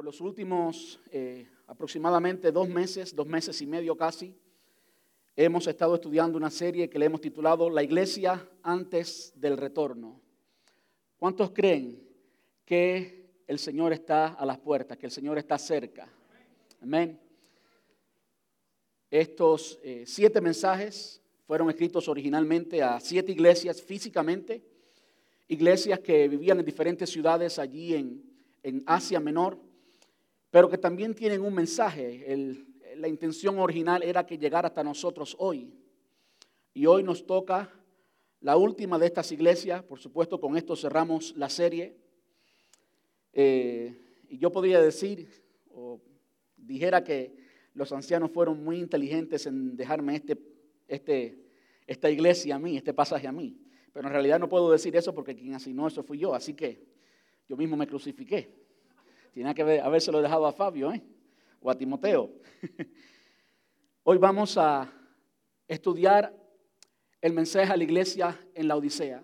[0.00, 4.34] por los últimos eh, aproximadamente dos meses, dos meses y medio casi,
[5.36, 10.18] hemos estado estudiando una serie que le hemos titulado La iglesia antes del retorno.
[11.18, 12.02] ¿Cuántos creen
[12.64, 16.08] que el Señor está a las puertas, que el Señor está cerca?
[16.80, 17.20] Amén.
[19.10, 24.64] Estos eh, siete mensajes fueron escritos originalmente a siete iglesias físicamente,
[25.48, 28.24] iglesias que vivían en diferentes ciudades allí en,
[28.62, 29.68] en Asia Menor
[30.50, 32.26] pero que también tienen un mensaje.
[32.96, 35.72] la intención original era que llegara hasta nosotros hoy.
[36.74, 37.72] Y hoy nos toca
[38.40, 39.82] la última de estas iglesias.
[39.82, 41.96] Por supuesto, con esto cerramos la serie.
[43.32, 43.96] Eh,
[44.28, 45.28] y yo podría decir,
[45.72, 46.00] o
[46.56, 47.36] dijera que
[47.74, 50.38] los ancianos fueron muy inteligentes en dejarme este,
[50.88, 51.38] este,
[51.86, 53.56] esta iglesia a mí, este pasaje a mí.
[53.92, 56.34] Pero en realidad no puedo decir eso porque quien asignó eso fui yo.
[56.34, 56.84] Así que
[57.48, 58.60] yo mismo me crucifiqué.
[59.32, 61.00] Tiene que habérselo dejado a Fabio ¿eh?
[61.60, 62.32] o a Timoteo.
[64.02, 64.92] Hoy vamos a
[65.68, 66.34] estudiar
[67.20, 69.22] el mensaje a la iglesia en la Odisea.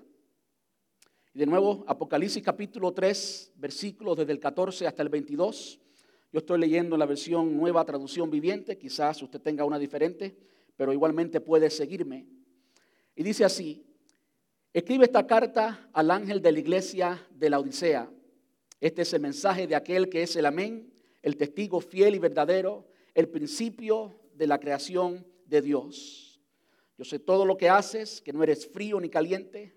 [1.34, 5.80] Y de nuevo, Apocalipsis capítulo 3, versículos desde el 14 hasta el 22.
[6.32, 10.36] Yo estoy leyendo la versión nueva traducción viviente, quizás usted tenga una diferente,
[10.76, 12.26] pero igualmente puede seguirme.
[13.16, 13.84] Y dice así,
[14.72, 18.08] escribe esta carta al ángel de la iglesia de la Odisea
[18.80, 22.86] este es el mensaje de aquel que es el amén, el testigo fiel y verdadero,
[23.14, 26.40] el principio de la creación de Dios.
[26.98, 29.74] Yo sé todo lo que haces, que no eres frío ni caliente.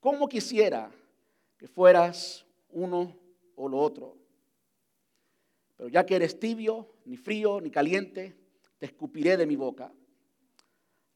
[0.00, 0.90] ¿Cómo quisiera
[1.56, 3.16] que fueras uno
[3.56, 4.16] o lo otro?
[5.76, 8.36] Pero ya que eres tibio, ni frío, ni caliente,
[8.78, 9.92] te escupiré de mi boca.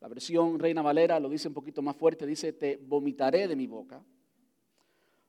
[0.00, 3.66] La versión Reina Valera lo dice un poquito más fuerte, dice, te vomitaré de mi
[3.66, 4.04] boca.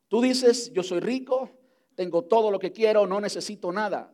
[0.08, 1.50] Tú dices, yo soy rico,
[1.96, 4.14] tengo todo lo que quiero, no necesito nada.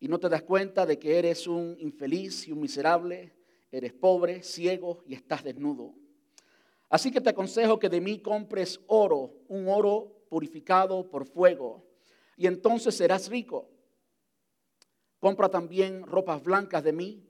[0.00, 3.34] Y no te das cuenta de que eres un infeliz y un miserable,
[3.70, 5.94] eres pobre, ciego y estás desnudo.
[6.88, 11.84] Así que te aconsejo que de mí compres oro, un oro purificado por fuego,
[12.36, 13.68] y entonces serás rico.
[15.18, 17.26] Compra también ropas blancas de mí,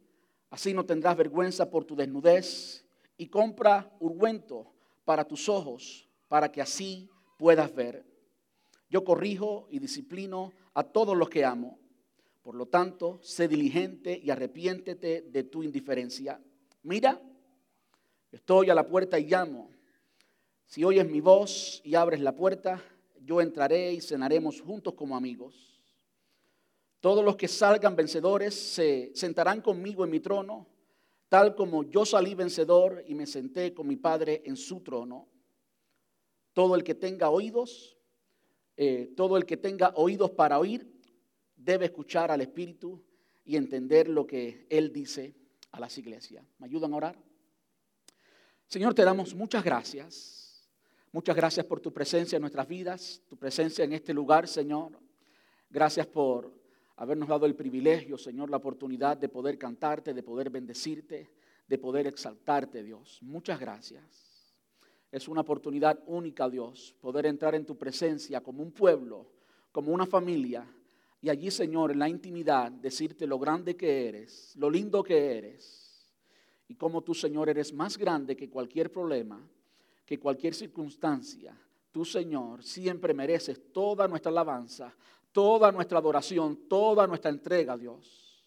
[0.50, 2.84] así no tendrás vergüenza por tu desnudez,
[3.16, 4.72] y compra ungüento
[5.04, 7.08] para tus ojos, para que así
[7.38, 8.13] puedas ver.
[8.88, 11.78] Yo corrijo y disciplino a todos los que amo.
[12.42, 16.40] Por lo tanto, sé diligente y arrepiéntete de tu indiferencia.
[16.82, 17.20] Mira,
[18.30, 19.70] estoy a la puerta y llamo.
[20.66, 22.82] Si oyes mi voz y abres la puerta,
[23.24, 25.82] yo entraré y cenaremos juntos como amigos.
[27.00, 30.66] Todos los que salgan vencedores se sentarán conmigo en mi trono,
[31.28, 35.28] tal como yo salí vencedor y me senté con mi Padre en su trono.
[36.52, 37.93] Todo el que tenga oídos,
[38.76, 40.90] eh, todo el que tenga oídos para oír
[41.56, 43.02] debe escuchar al Espíritu
[43.44, 45.34] y entender lo que Él dice
[45.70, 46.44] a las iglesias.
[46.58, 47.18] ¿Me ayudan a orar?
[48.66, 50.44] Señor, te damos muchas gracias.
[51.12, 54.98] Muchas gracias por tu presencia en nuestras vidas, tu presencia en este lugar, Señor.
[55.70, 56.52] Gracias por
[56.96, 61.30] habernos dado el privilegio, Señor, la oportunidad de poder cantarte, de poder bendecirte,
[61.68, 63.20] de poder exaltarte, Dios.
[63.22, 64.33] Muchas gracias.
[65.14, 69.28] Es una oportunidad única, Dios, poder entrar en tu presencia como un pueblo,
[69.70, 70.68] como una familia,
[71.22, 76.10] y allí, Señor, en la intimidad, decirte lo grande que eres, lo lindo que eres,
[76.66, 79.40] y cómo tú, Señor, eres más grande que cualquier problema,
[80.04, 81.56] que cualquier circunstancia.
[81.92, 84.92] Tú, Señor, siempre mereces toda nuestra alabanza,
[85.30, 88.44] toda nuestra adoración, toda nuestra entrega, Dios.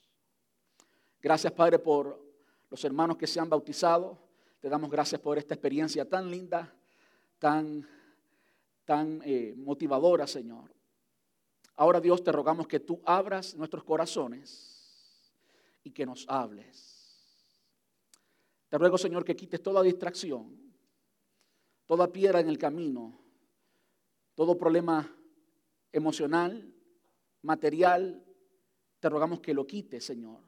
[1.22, 2.22] Gracias, Padre, por
[2.70, 4.27] los hermanos que se han bautizado.
[4.60, 6.74] Te damos gracias por esta experiencia tan linda,
[7.38, 7.88] tan,
[8.86, 10.74] tan eh, motivadora, Señor.
[11.76, 14.78] Ahora, Dios, te rogamos que tú abras nuestros corazones
[15.84, 16.98] y que nos hables.
[18.68, 20.74] Te ruego, Señor, que quites toda distracción,
[21.86, 23.18] toda piedra en el camino,
[24.34, 25.16] todo problema
[25.92, 26.74] emocional,
[27.44, 28.26] material.
[29.00, 30.42] Te rogamos que lo quites, Señor,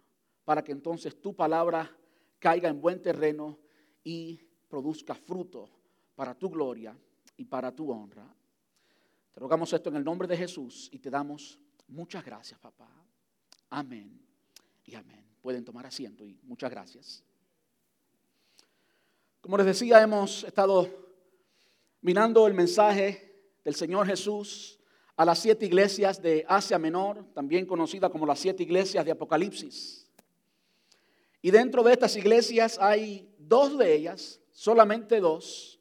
[0.44, 1.96] para que entonces tu palabra
[2.40, 3.60] caiga en buen terreno
[4.10, 5.70] y produzca fruto
[6.16, 6.98] para tu gloria
[7.38, 8.26] y para tu honra.
[9.32, 12.90] Te rogamos esto en el nombre de Jesús y te damos muchas gracias, papá.
[13.70, 14.20] Amén
[14.84, 15.24] y amén.
[15.44, 17.24] Pueden tomar asiento y muchas gracias.
[19.42, 20.90] Como les decía, hemos estado
[22.02, 24.80] mirando el mensaje del Señor Jesús
[25.18, 30.09] a las siete iglesias de Asia Menor, también conocida como las siete iglesias de Apocalipsis.
[31.42, 35.80] Y dentro de estas iglesias hay dos de ellas, solamente dos,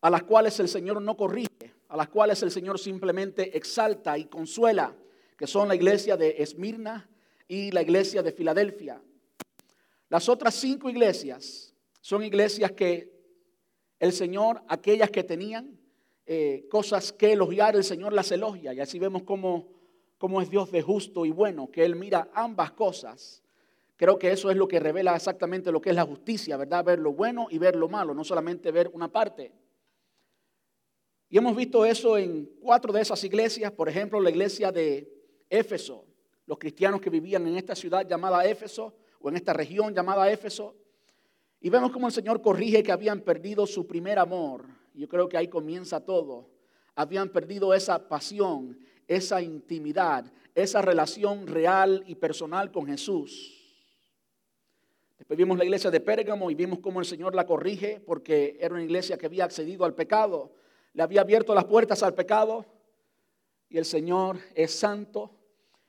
[0.00, 4.26] a las cuales el Señor no corrige, a las cuales el Señor simplemente exalta y
[4.26, 4.96] consuela,
[5.36, 7.08] que son la iglesia de Esmirna
[7.48, 9.02] y la iglesia de Filadelfia.
[10.08, 13.12] Las otras cinco iglesias son iglesias que
[13.98, 15.78] el Señor, aquellas que tenían
[16.26, 18.72] eh, cosas que elogiar, el Señor las elogia.
[18.72, 19.68] Y así vemos cómo,
[20.18, 23.42] cómo es Dios de justo y bueno, que Él mira ambas cosas.
[23.98, 26.84] Creo que eso es lo que revela exactamente lo que es la justicia, ¿verdad?
[26.84, 29.52] Ver lo bueno y ver lo malo, no solamente ver una parte.
[31.28, 35.12] Y hemos visto eso en cuatro de esas iglesias, por ejemplo, la iglesia de
[35.50, 36.04] Éfeso,
[36.46, 40.76] los cristianos que vivían en esta ciudad llamada Éfeso o en esta región llamada Éfeso.
[41.60, 44.64] Y vemos cómo el Señor corrige que habían perdido su primer amor.
[44.94, 46.48] Yo creo que ahí comienza todo.
[46.94, 48.78] Habían perdido esa pasión,
[49.08, 53.57] esa intimidad, esa relación real y personal con Jesús.
[55.18, 58.74] Después vimos la iglesia de Pérgamo y vimos cómo el Señor la corrige porque era
[58.74, 60.52] una iglesia que había accedido al pecado
[60.98, 62.66] le había abierto las puertas al pecado
[63.68, 65.30] y el Señor es santo,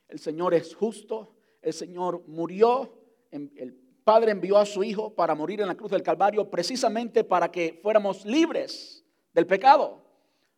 [0.07, 2.93] el Señor es justo, el Señor murió,
[3.31, 3.73] el
[4.03, 7.79] Padre envió a su Hijo para morir en la cruz del Calvario precisamente para que
[7.81, 9.03] fuéramos libres
[9.33, 10.03] del pecado.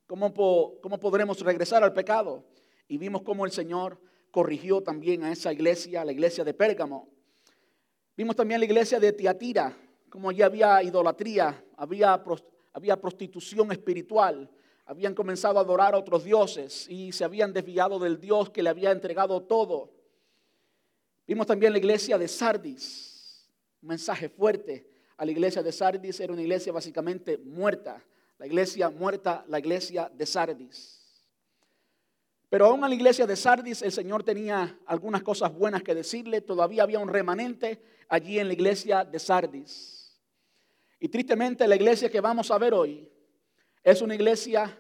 [0.07, 0.33] ¿Cómo,
[0.81, 2.43] cómo podremos regresar al pecado?
[2.87, 3.99] Y vimos cómo el Señor
[4.31, 7.07] corrigió también a esa iglesia, la iglesia de Pérgamo.
[8.15, 9.75] Vimos también la iglesia de Tiatira,
[10.09, 12.21] como allí había idolatría, había
[12.73, 14.49] había prostitución espiritual,
[14.85, 18.69] habían comenzado a adorar a otros dioses y se habían desviado del Dios que le
[18.69, 19.91] había entregado todo.
[21.27, 23.49] Vimos también la iglesia de Sardis,
[23.81, 24.87] un mensaje fuerte
[25.17, 28.03] a la iglesia de Sardis, era una iglesia básicamente muerta,
[28.37, 31.00] la iglesia muerta, la iglesia de Sardis.
[32.51, 36.41] Pero aún a la iglesia de Sardis el Señor tenía algunas cosas buenas que decirle,
[36.41, 40.21] todavía había un remanente allí en la iglesia de Sardis.
[40.99, 43.09] Y tristemente la iglesia que vamos a ver hoy
[43.81, 44.77] es una iglesia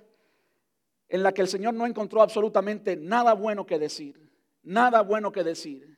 [1.07, 4.29] en la que el Señor no encontró absolutamente nada bueno que decir,
[4.63, 5.97] nada bueno que decir.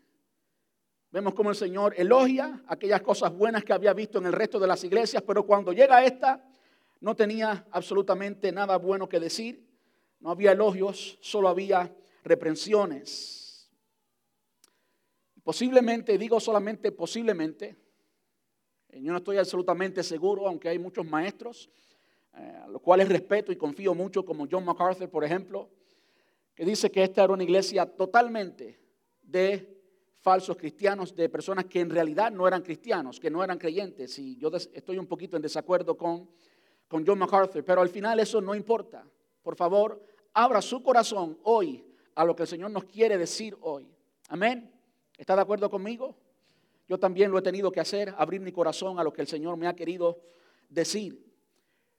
[1.09, 4.67] Vemos como el Señor elogia aquellas cosas buenas que había visto en el resto de
[4.67, 6.47] las iglesias, pero cuando llega a esta
[6.99, 9.72] no tenía absolutamente nada bueno que decir,
[10.23, 11.93] no había elogios, solo había
[12.23, 13.69] reprensiones.
[15.43, 17.75] Posiblemente, digo solamente posiblemente,
[18.93, 21.69] yo no estoy absolutamente seguro, aunque hay muchos maestros,
[22.37, 25.69] eh, a los cuales respeto y confío mucho, como John MacArthur, por ejemplo,
[26.55, 28.79] que dice que esta era una iglesia totalmente
[29.21, 29.77] de
[30.21, 34.17] falsos cristianos, de personas que en realidad no eran cristianos, que no eran creyentes.
[34.19, 36.29] Y yo estoy un poquito en desacuerdo con,
[36.87, 39.05] con John MacArthur, pero al final eso no importa.
[39.41, 41.85] Por favor, abra su corazón hoy
[42.15, 43.87] a lo que el Señor nos quiere decir hoy.
[44.29, 44.71] Amén.
[45.17, 46.15] ¿Está de acuerdo conmigo?
[46.87, 49.57] Yo también lo he tenido que hacer, abrir mi corazón a lo que el Señor
[49.57, 50.19] me ha querido
[50.69, 51.23] decir.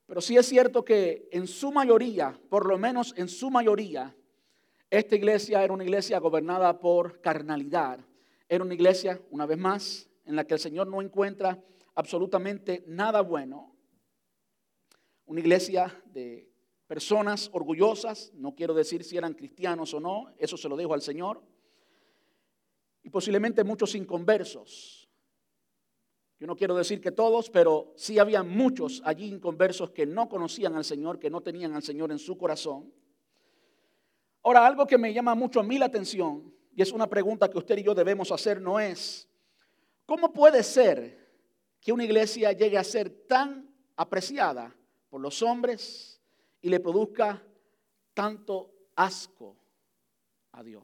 [0.06, 4.14] Pero sí es cierto que en su mayoría, por lo menos en su mayoría,
[4.90, 8.00] esta iglesia era una iglesia gobernada por carnalidad.
[8.48, 11.62] Era una iglesia, una vez más, en la que el Señor no encuentra
[11.94, 13.74] absolutamente nada bueno.
[15.26, 16.53] Una iglesia de
[16.86, 21.02] personas orgullosas, no quiero decir si eran cristianos o no, eso se lo dejo al
[21.02, 21.42] Señor
[23.02, 25.08] y posiblemente muchos inconversos.
[26.40, 30.74] Yo no quiero decir que todos, pero sí había muchos allí inconversos que no conocían
[30.74, 32.92] al Señor, que no tenían al Señor en su corazón.
[34.42, 37.58] Ahora, algo que me llama mucho a mí la atención, y es una pregunta que
[37.58, 39.28] usted y yo debemos hacer, no es,
[40.06, 41.24] ¿cómo puede ser
[41.80, 44.74] que una iglesia llegue a ser tan apreciada
[45.08, 46.13] por los hombres
[46.64, 47.42] y le produzca
[48.14, 49.54] tanto asco
[50.52, 50.82] a Dios?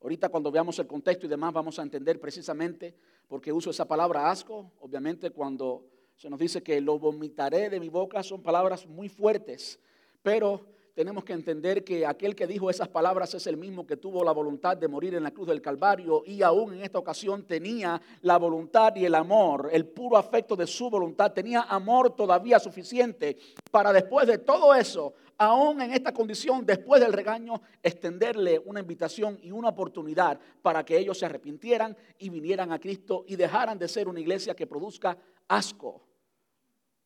[0.00, 2.96] Ahorita cuando veamos el contexto y demás vamos a entender precisamente
[3.28, 4.72] por qué uso esa palabra asco.
[4.80, 5.86] Obviamente cuando
[6.16, 9.78] se nos dice que lo vomitaré de mi boca son palabras muy fuertes,
[10.20, 10.66] pero
[10.98, 14.32] tenemos que entender que aquel que dijo esas palabras es el mismo que tuvo la
[14.32, 18.36] voluntad de morir en la cruz del Calvario y aún en esta ocasión tenía la
[18.36, 23.36] voluntad y el amor, el puro afecto de su voluntad, tenía amor todavía suficiente
[23.70, 29.38] para después de todo eso, aún en esta condición, después del regaño, extenderle una invitación
[29.40, 33.86] y una oportunidad para que ellos se arrepintieran y vinieran a Cristo y dejaran de
[33.86, 36.02] ser una iglesia que produzca asco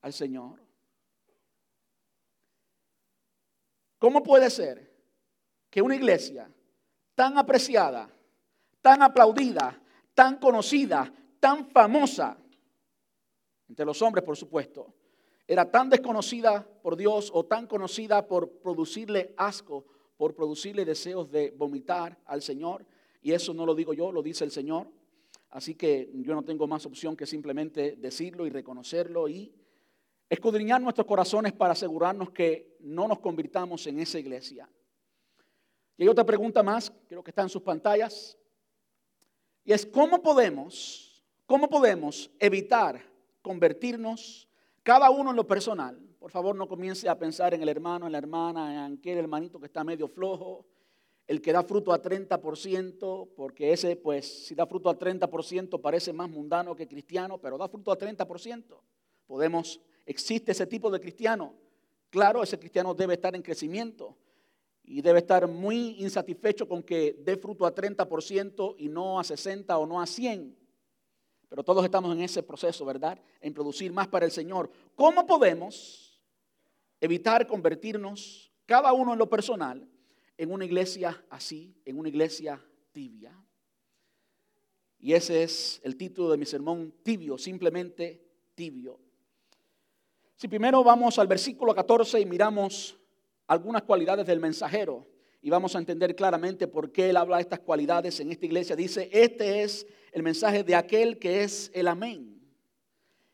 [0.00, 0.71] al Señor.
[4.02, 4.90] ¿Cómo puede ser
[5.70, 6.52] que una iglesia
[7.14, 8.10] tan apreciada,
[8.80, 9.80] tan aplaudida,
[10.12, 12.36] tan conocida, tan famosa,
[13.68, 14.92] entre los hombres por supuesto,
[15.46, 21.52] era tan desconocida por Dios o tan conocida por producirle asco, por producirle deseos de
[21.52, 22.84] vomitar al Señor?
[23.22, 24.88] Y eso no lo digo yo, lo dice el Señor.
[25.50, 29.54] Así que yo no tengo más opción que simplemente decirlo y reconocerlo y
[30.32, 34.66] escudriñar nuestros corazones para asegurarnos que no nos convirtamos en esa iglesia.
[35.98, 38.38] Y hay otra pregunta más, creo que está en sus pantallas,
[39.62, 43.02] y es cómo podemos, cómo podemos evitar
[43.42, 44.48] convertirnos
[44.82, 46.00] cada uno en lo personal.
[46.18, 49.60] Por favor, no comience a pensar en el hermano, en la hermana, en aquel hermanito
[49.60, 50.64] que está medio flojo,
[51.26, 56.10] el que da fruto a 30%, porque ese, pues, si da fruto a 30% parece
[56.14, 58.80] más mundano que cristiano, pero da fruto a 30%.
[59.26, 61.54] Podemos, existe ese tipo de cristiano.
[62.10, 64.16] Claro, ese cristiano debe estar en crecimiento
[64.84, 69.78] y debe estar muy insatisfecho con que dé fruto a 30% y no a 60
[69.78, 70.56] o no a 100.
[71.48, 73.20] Pero todos estamos en ese proceso, ¿verdad?
[73.40, 74.70] En producir más para el Señor.
[74.94, 76.20] ¿Cómo podemos
[77.00, 79.88] evitar convertirnos, cada uno en lo personal,
[80.38, 83.38] en una iglesia así, en una iglesia tibia?
[84.98, 89.00] Y ese es el título de mi sermón, tibio, simplemente tibio.
[90.42, 92.98] Si primero vamos al versículo 14 y miramos
[93.46, 95.06] algunas cualidades del mensajero,
[95.40, 98.74] y vamos a entender claramente por qué él habla de estas cualidades en esta iglesia.
[98.74, 102.42] Dice, este es el mensaje de aquel que es el amén.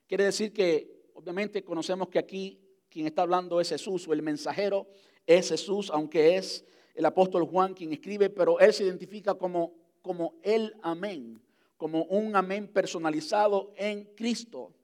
[0.06, 2.60] Quiere decir que obviamente conocemos que aquí
[2.90, 4.86] quien está hablando es Jesús o el mensajero
[5.26, 6.62] es Jesús, aunque es
[6.94, 9.72] el apóstol Juan quien escribe, pero él se identifica como,
[10.02, 11.40] como el amén,
[11.78, 14.74] como un amén personalizado en Cristo.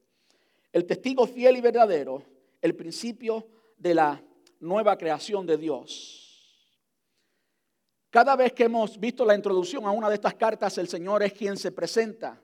[0.75, 2.25] El testigo fiel y verdadero,
[2.61, 3.47] el principio
[3.79, 4.21] de la
[4.59, 6.69] nueva creación de Dios.
[8.11, 11.33] Cada vez que hemos visto la introducción a una de estas cartas, el Señor es
[11.33, 12.43] quien se presenta.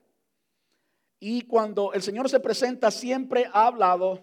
[1.19, 4.21] Y cuando el Señor se presenta, siempre ha hablado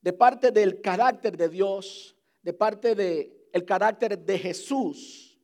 [0.00, 5.40] de parte del carácter de Dios, de parte del carácter de Jesús,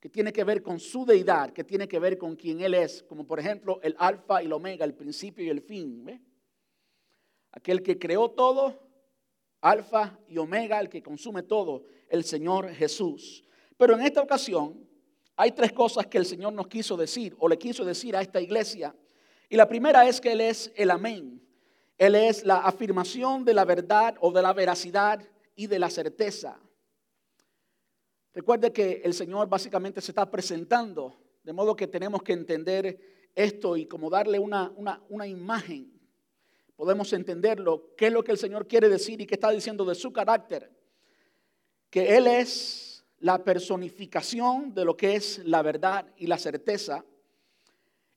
[0.00, 3.04] que tiene que ver con su deidad, que tiene que ver con quien Él es,
[3.04, 6.04] como por ejemplo el alfa y el omega, el principio y el fin.
[7.56, 8.78] Aquel que creó todo,
[9.62, 13.44] alfa y omega, el que consume todo, el Señor Jesús.
[13.78, 14.86] Pero en esta ocasión
[15.36, 18.42] hay tres cosas que el Señor nos quiso decir o le quiso decir a esta
[18.42, 18.94] iglesia.
[19.48, 21.42] Y la primera es que Él es el amén.
[21.96, 26.60] Él es la afirmación de la verdad o de la veracidad y de la certeza.
[28.34, 33.78] Recuerde que el Señor básicamente se está presentando, de modo que tenemos que entender esto
[33.78, 35.95] y como darle una, una, una imagen.
[36.76, 39.94] Podemos entenderlo, qué es lo que el Señor quiere decir y qué está diciendo de
[39.94, 40.70] su carácter.
[41.88, 47.04] Que Él es la personificación de lo que es la verdad y la certeza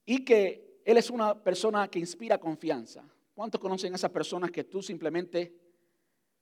[0.06, 3.04] y que Él es una persona que inspira confianza.
[3.34, 5.54] ¿Cuántos conocen a esas personas que tú simplemente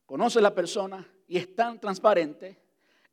[0.05, 2.57] conoces la persona y es tan transparente,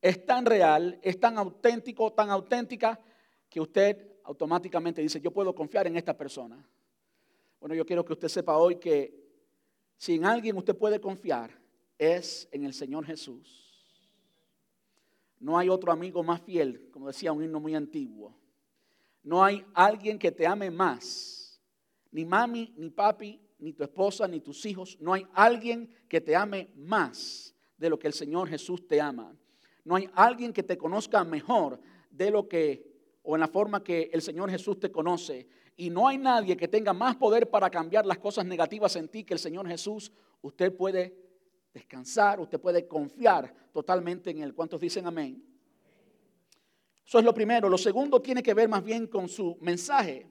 [0.00, 2.98] es tan real, es tan auténtico, tan auténtica
[3.50, 6.66] que usted automáticamente dice, yo puedo confiar en esta persona?
[7.64, 9.24] Bueno, yo quiero que usted sepa hoy que
[9.96, 11.58] si en alguien usted puede confiar
[11.96, 13.88] es en el Señor Jesús.
[15.40, 18.38] No hay otro amigo más fiel, como decía un himno muy antiguo.
[19.22, 21.58] No hay alguien que te ame más.
[22.10, 24.98] Ni mami, ni papi, ni tu esposa, ni tus hijos.
[25.00, 29.34] No hay alguien que te ame más de lo que el Señor Jesús te ama.
[29.84, 31.80] No hay alguien que te conozca mejor
[32.10, 35.48] de lo que o en la forma que el Señor Jesús te conoce.
[35.76, 39.24] Y no hay nadie que tenga más poder para cambiar las cosas negativas en ti
[39.24, 40.12] que el Señor Jesús.
[40.40, 41.16] Usted puede
[41.72, 44.54] descansar, usted puede confiar totalmente en Él.
[44.54, 45.44] ¿Cuántos dicen amén?
[47.04, 47.68] Eso es lo primero.
[47.68, 50.30] Lo segundo tiene que ver más bien con su mensaje,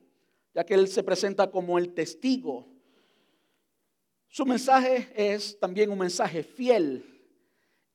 [0.53, 2.67] ya que Él se presenta como el testigo.
[4.27, 7.05] Su mensaje es también un mensaje fiel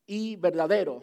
[0.07, 1.02] y verdadero.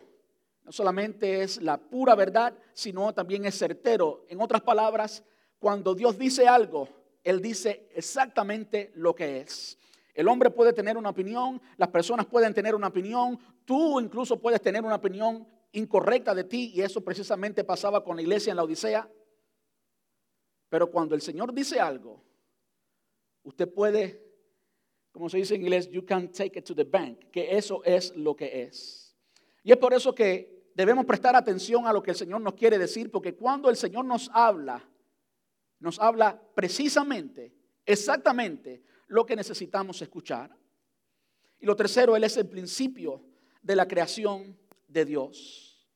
[0.64, 4.26] No solamente es la pura verdad, sino también es certero.
[4.30, 5.24] En otras palabras,
[5.60, 6.88] cuando Dios dice algo,
[7.24, 9.78] Él dice exactamente lo que es.
[10.14, 14.62] El hombre puede tener una opinión, las personas pueden tener una opinión, tú incluso puedes
[14.62, 18.64] tener una opinión incorrecta de ti y eso precisamente pasaba con la iglesia en la
[18.64, 19.10] Odisea.
[20.70, 22.24] Pero cuando el Señor dice algo,
[23.44, 24.24] usted puede,
[25.12, 28.16] como se dice en inglés, you can take it to the bank, que eso es
[28.16, 29.16] lo que es.
[29.64, 32.78] Y es por eso que debemos prestar atención a lo que el Señor nos quiere
[32.78, 34.88] decir, porque cuando el Señor nos habla,
[35.80, 37.54] nos habla precisamente,
[37.86, 40.56] exactamente lo que necesitamos escuchar.
[41.60, 43.24] Y lo tercero, Él es el principio
[43.62, 45.88] de la creación de Dios.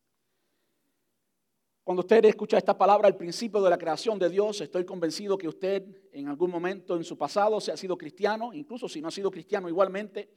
[1.83, 5.47] Cuando usted escucha esta palabra, el principio de la creación de Dios, estoy convencido que
[5.47, 9.11] usted en algún momento en su pasado, se ha sido cristiano, incluso si no ha
[9.11, 10.29] sido cristiano igualmente,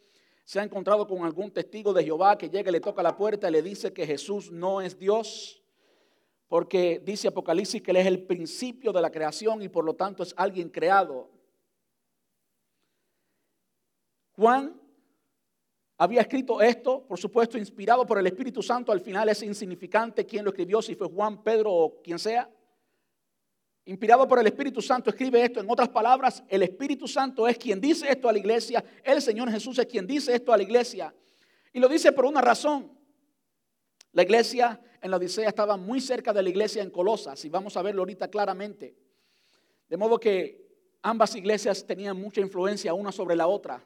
[0.45, 3.49] se ha encontrado con algún testigo de Jehová que llega y le toca la puerta
[3.49, 5.62] y le dice que Jesús no es Dios,
[6.53, 10.23] porque dice Apocalipsis que Él es el principio de la creación y por lo tanto
[10.23, 11.31] es alguien creado.
[14.33, 14.79] Juan
[15.97, 18.93] había escrito esto, por supuesto, inspirado por el Espíritu Santo.
[18.93, 22.51] Al final es insignificante quién lo escribió, si fue Juan, Pedro o quien sea.
[23.87, 25.61] Inspirado por el Espíritu Santo, escribe esto.
[25.61, 28.85] En otras palabras, el Espíritu Santo es quien dice esto a la iglesia.
[29.03, 31.15] El Señor Jesús es quien dice esto a la iglesia.
[31.73, 32.93] Y lo dice por una razón.
[34.13, 37.77] La iglesia en la Odisea estaba muy cerca de la iglesia en Colosas y vamos
[37.77, 38.95] a verlo ahorita claramente.
[39.89, 40.65] De modo que
[41.03, 43.85] ambas iglesias tenían mucha influencia una sobre la otra.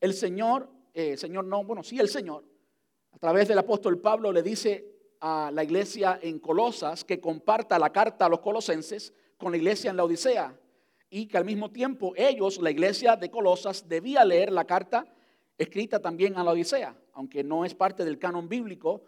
[0.00, 2.42] El Señor, eh, Señor no, bueno, sí el Señor,
[3.12, 7.92] a través del apóstol Pablo le dice a la iglesia en Colosas que comparta la
[7.92, 10.58] carta a los colosenses con la iglesia en la Odisea
[11.10, 15.06] y que al mismo tiempo ellos, la iglesia de Colosas, debía leer la carta
[15.58, 19.02] escrita también a la Odisea, aunque no es parte del canon bíblico.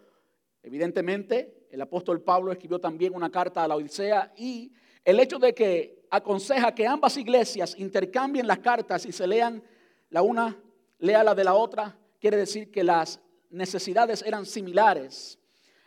[0.63, 4.71] Evidentemente, el apóstol Pablo escribió también una carta a la Odisea y
[5.05, 9.63] el hecho de que aconseja que ambas iglesias intercambien las cartas y se lean
[10.09, 10.57] la una,
[10.97, 15.39] lea la de la otra, quiere decir que las necesidades eran similares.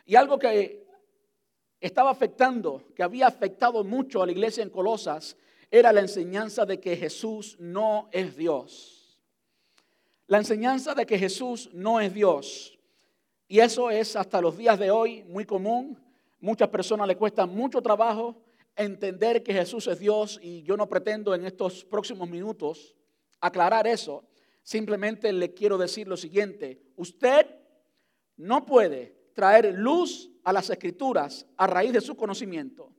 [0.05, 0.85] Y algo que
[1.79, 5.37] estaba afectando, que había afectado mucho a la iglesia en Colosas,
[5.69, 9.19] era la enseñanza de que Jesús no es Dios.
[10.27, 12.79] La enseñanza de que Jesús no es Dios.
[13.53, 15.95] Y eso es hasta los días de hoy muy común.
[16.39, 18.41] Muchas personas le cuesta mucho trabajo
[18.75, 22.95] entender que Jesús es Dios y yo no pretendo en estos próximos minutos
[23.39, 24.23] aclarar eso.
[24.63, 26.81] Simplemente le quiero decir lo siguiente.
[26.95, 27.45] Usted
[28.37, 32.91] no puede traer luz a las escrituras a raíz de su conocimiento.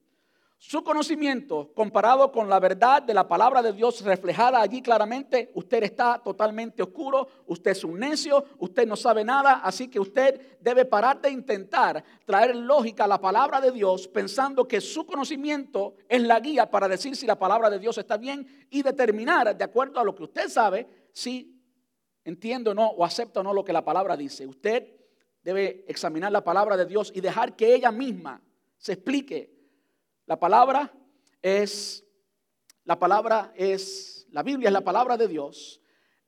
[0.58, 5.82] Su conocimiento comparado con la verdad de la palabra de Dios reflejada allí claramente, usted
[5.82, 10.86] está totalmente oscuro, usted es un necio, usted no sabe nada, así que usted debe
[10.86, 16.22] parar de intentar traer lógica a la palabra de Dios pensando que su conocimiento es
[16.22, 20.00] la guía para decir si la palabra de Dios está bien y determinar de acuerdo
[20.00, 21.60] a lo que usted sabe si
[22.24, 24.46] entiende o no o acepta o no lo que la palabra dice.
[24.46, 24.88] Usted
[25.42, 28.40] debe examinar la palabra de Dios y dejar que ella misma
[28.78, 29.53] se explique.
[30.26, 30.92] La palabra
[31.42, 32.04] es,
[32.84, 35.80] la palabra es, la Biblia es la palabra de Dios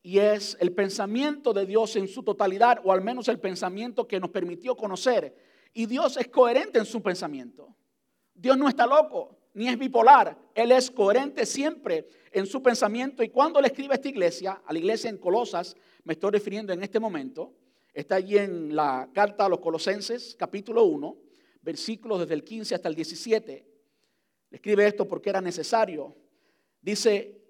[0.03, 4.21] y es el pensamiento de Dios en su totalidad, o al menos el pensamiento que
[4.21, 5.35] nos permitió conocer.
[5.73, 7.75] Y Dios es coherente en su pensamiento.
[8.33, 10.39] Dios no está loco, ni es bipolar.
[10.55, 13.23] Él es coherente siempre en su pensamiento.
[13.23, 16.73] Y cuando le escribe a esta iglesia, a la iglesia en Colosas, me estoy refiriendo
[16.73, 17.53] en este momento,
[17.97, 21.17] Está allí en la carta a los Colosenses, capítulo 1,
[21.63, 23.76] versículos desde el 15 hasta el 17.
[24.51, 26.17] Escribe esto porque era necesario.
[26.81, 27.43] Dice,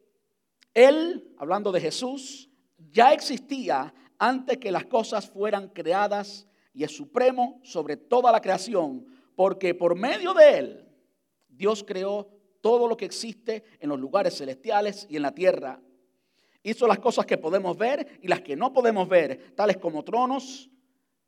[0.74, 2.50] Él, hablando de Jesús,
[2.90, 9.06] ya existía antes que las cosas fueran creadas y es supremo sobre toda la creación,
[9.34, 10.88] porque por medio de Él
[11.48, 12.28] Dios creó
[12.60, 15.80] todo lo que existe en los lugares celestiales y en la tierra
[16.66, 20.68] Hizo las cosas que podemos ver y las que no podemos ver, tales como tronos,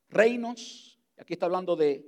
[0.09, 2.04] reinos, aquí está hablando de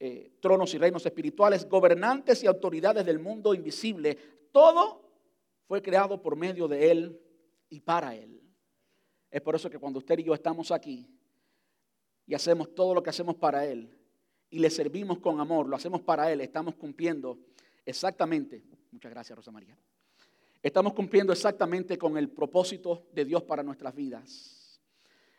[0.00, 4.16] eh, tronos y reinos espirituales, gobernantes y autoridades del mundo invisible.
[4.52, 5.02] Todo
[5.66, 7.20] fue creado por medio de Él
[7.68, 8.40] y para Él.
[9.30, 11.06] Es por eso que cuando usted y yo estamos aquí
[12.26, 13.90] y hacemos todo lo que hacemos para Él
[14.50, 17.38] y le servimos con amor, lo hacemos para Él, estamos cumpliendo
[17.84, 19.76] exactamente, muchas gracias Rosa María,
[20.60, 24.57] Estamos cumpliendo exactamente con el propósito de Dios para nuestras vidas.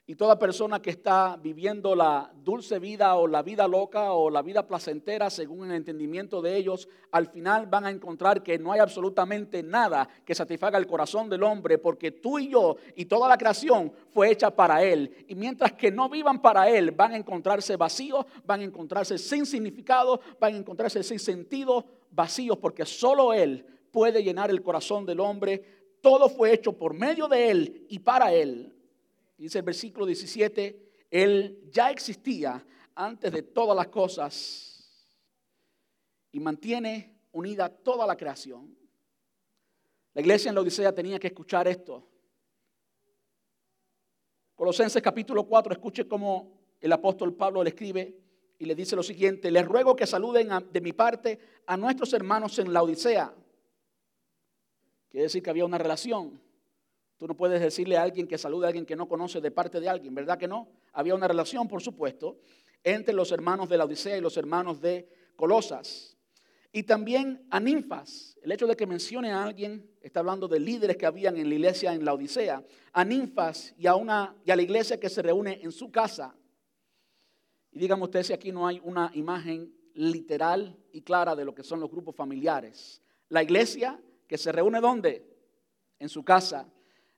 [0.10, 4.42] Y toda persona que está viviendo la dulce vida o la vida loca o la
[4.42, 8.80] vida placentera según el entendimiento de ellos, al final van a encontrar que no hay
[8.80, 13.38] absolutamente nada que satisfaga el corazón del hombre porque tú y yo y toda la
[13.38, 15.26] creación fue hecha para Él.
[15.28, 19.46] Y mientras que no vivan para Él, van a encontrarse vacíos, van a encontrarse sin
[19.46, 25.20] significado, van a encontrarse sin sentido, vacíos porque solo Él puede llenar el corazón del
[25.20, 25.62] hombre.
[26.02, 28.74] Todo fue hecho por medio de Él y para Él.
[29.40, 35.10] Dice el versículo 17, Él ya existía antes de todas las cosas
[36.34, 38.78] y mantiene unida toda la creación.
[40.14, 42.06] La iglesia en la Odisea tenía que escuchar esto.
[44.56, 48.20] Colosenses capítulo 4, escuche cómo el apóstol Pablo le escribe
[48.58, 52.60] y le dice lo siguiente, les ruego que saluden de mi parte a nuestros hermanos
[52.60, 53.34] en la Odisea
[55.10, 56.40] Quiere decir que había una relación.
[57.20, 59.82] Tú no puedes decirle a alguien que salude a alguien que no conoce de parte
[59.82, 60.70] de alguien, ¿verdad que no?
[60.94, 62.40] Había una relación, por supuesto,
[62.82, 65.06] entre los hermanos de la Odisea y los hermanos de
[65.36, 66.18] Colosas.
[66.72, 68.40] Y también a ninfas.
[68.42, 71.56] El hecho de que mencione a alguien, está hablando de líderes que habían en la
[71.56, 75.22] iglesia en la Odisea, a ninfas y a, una, y a la iglesia que se
[75.22, 76.34] reúne en su casa.
[77.74, 81.64] Y dígame usted si aquí no hay una imagen literal y clara de lo que
[81.64, 83.02] son los grupos familiares.
[83.28, 85.26] La iglesia que se reúne ¿dónde?
[86.00, 86.66] En su casa.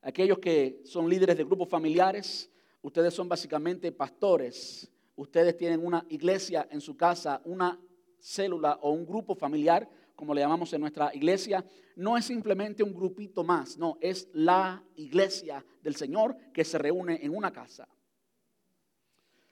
[0.02, 6.68] Aquellos que son líderes de grupos familiares ustedes son básicamente pastores, ustedes tienen una iglesia
[6.72, 7.80] en su casa, una
[8.20, 12.94] célula o un grupo familiar, como le llamamos en nuestra iglesia, no es simplemente un
[12.94, 17.88] grupito más, no, es la iglesia del Señor que se reúne en una casa.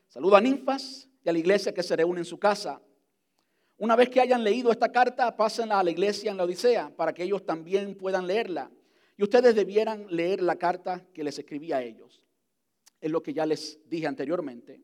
[0.08, 2.82] Saludo a ninfas y a la iglesia que se reúne en su casa.
[3.78, 7.14] Una vez que hayan leído esta carta, pásenla a la iglesia en la Odisea para
[7.14, 8.70] que ellos también puedan leerla.
[9.20, 12.24] Y ustedes debieran leer la carta que les escribí a ellos.
[13.02, 14.82] Es lo que ya les dije anteriormente.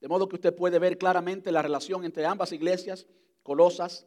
[0.00, 3.06] De modo que usted puede ver claramente la relación entre ambas iglesias,
[3.42, 4.06] Colosas,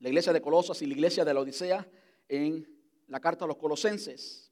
[0.00, 1.88] la iglesia de Colosas y la iglesia de la Odisea,
[2.28, 2.68] en
[3.06, 4.50] la carta a los colosenses.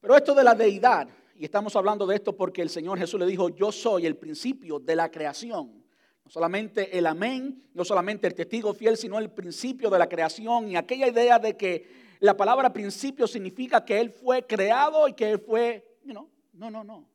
[0.00, 3.26] Pero esto de la deidad, y estamos hablando de esto porque el Señor Jesús le
[3.26, 5.83] dijo, yo soy el principio de la creación.
[6.24, 10.70] No solamente el amén, no solamente el testigo fiel, sino el principio de la creación
[10.70, 15.30] y aquella idea de que la palabra principio significa que Él fue creado y que
[15.30, 17.08] Él fue, no, no, no.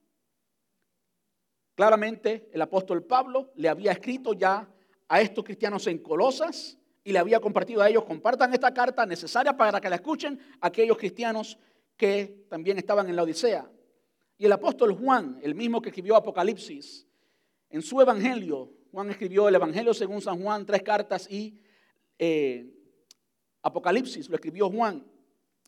[1.74, 4.68] Claramente el apóstol Pablo le había escrito ya
[5.08, 9.56] a estos cristianos en Colosas y le había compartido a ellos, compartan esta carta necesaria
[9.56, 11.58] para que la escuchen aquellos cristianos
[11.96, 13.70] que también estaban en la Odisea.
[14.38, 17.08] Y el apóstol Juan, el mismo que escribió Apocalipsis,
[17.70, 21.60] en su evangelio, Juan escribió el evangelio según San Juan, tres cartas y
[22.18, 22.74] eh,
[23.62, 25.06] Apocalipsis lo escribió Juan.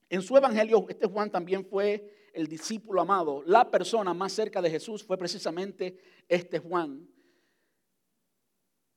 [0.10, 3.44] En su evangelio, este Juan también fue el discípulo amado.
[3.46, 7.08] La persona más cerca de Jesús fue precisamente este Juan.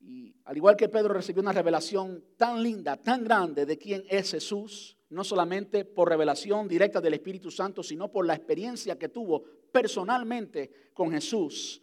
[0.01, 4.33] Y al igual que Pedro recibió una revelación tan linda, tan grande de quién es
[4.33, 9.45] Jesús, no solamente por revelación directa del Espíritu Santo, sino por la experiencia que tuvo
[9.73, 11.81] personalmente con Jesús.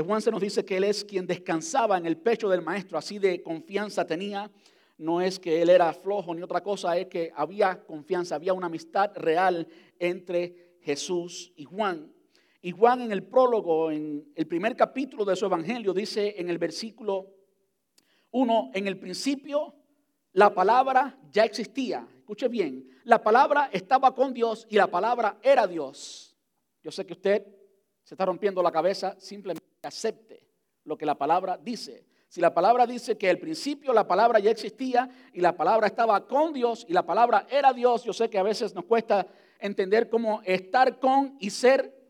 [0.00, 3.18] Juan se nos dice que él es quien descansaba en el pecho del maestro, así
[3.18, 4.50] de confianza tenía.
[4.98, 8.66] No es que él era flojo ni otra cosa, es que había confianza, había una
[8.66, 9.66] amistad real
[9.98, 12.12] entre Jesús y Juan.
[12.62, 16.58] Y Juan en el prólogo, en el primer capítulo de su evangelio, dice en el
[16.58, 17.34] versículo
[18.32, 19.74] 1, en el principio
[20.32, 22.06] la palabra ya existía.
[22.18, 26.36] Escuche bien, la palabra estaba con Dios y la palabra era Dios.
[26.82, 27.46] Yo sé que usted
[28.02, 30.46] se está rompiendo la cabeza, simplemente acepte
[30.84, 32.06] lo que la palabra dice.
[32.28, 36.26] Si la palabra dice que al principio la palabra ya existía y la palabra estaba
[36.26, 39.26] con Dios y la palabra era Dios, yo sé que a veces nos cuesta
[39.58, 42.00] entender cómo estar con y ser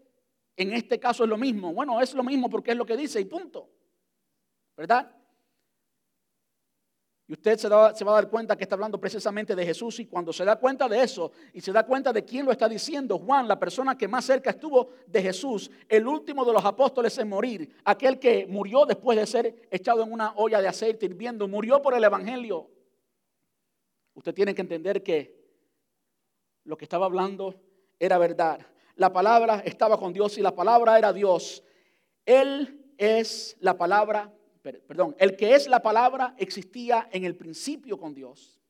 [0.57, 1.73] en este caso es lo mismo.
[1.73, 3.71] Bueno, es lo mismo porque es lo que dice y punto.
[4.77, 5.11] ¿Verdad?
[7.31, 10.33] Y usted se, va a dar cuenta que está hablando precisamente de Jesús y cuando
[10.33, 13.47] se da cuenta de eso y se da cuenta de quién lo está diciendo, Juan,
[13.47, 17.77] la persona que más cerca estuvo de Jesús, el último de los apóstoles en morir,
[17.85, 21.95] aquel que murió después de ser echado en una olla de aceite hirviendo, murió por
[21.95, 22.69] el Evangelio.
[24.15, 25.41] Usted tiene que entender que
[26.65, 27.55] lo que estaba hablando
[28.01, 28.59] era verdad.
[28.97, 31.63] La palabra estaba con Dios y la palabra era Dios.
[32.27, 38.15] Él es la palabra perdón, el que es la palabra existía en el principio con
[38.15, 38.61] Dios.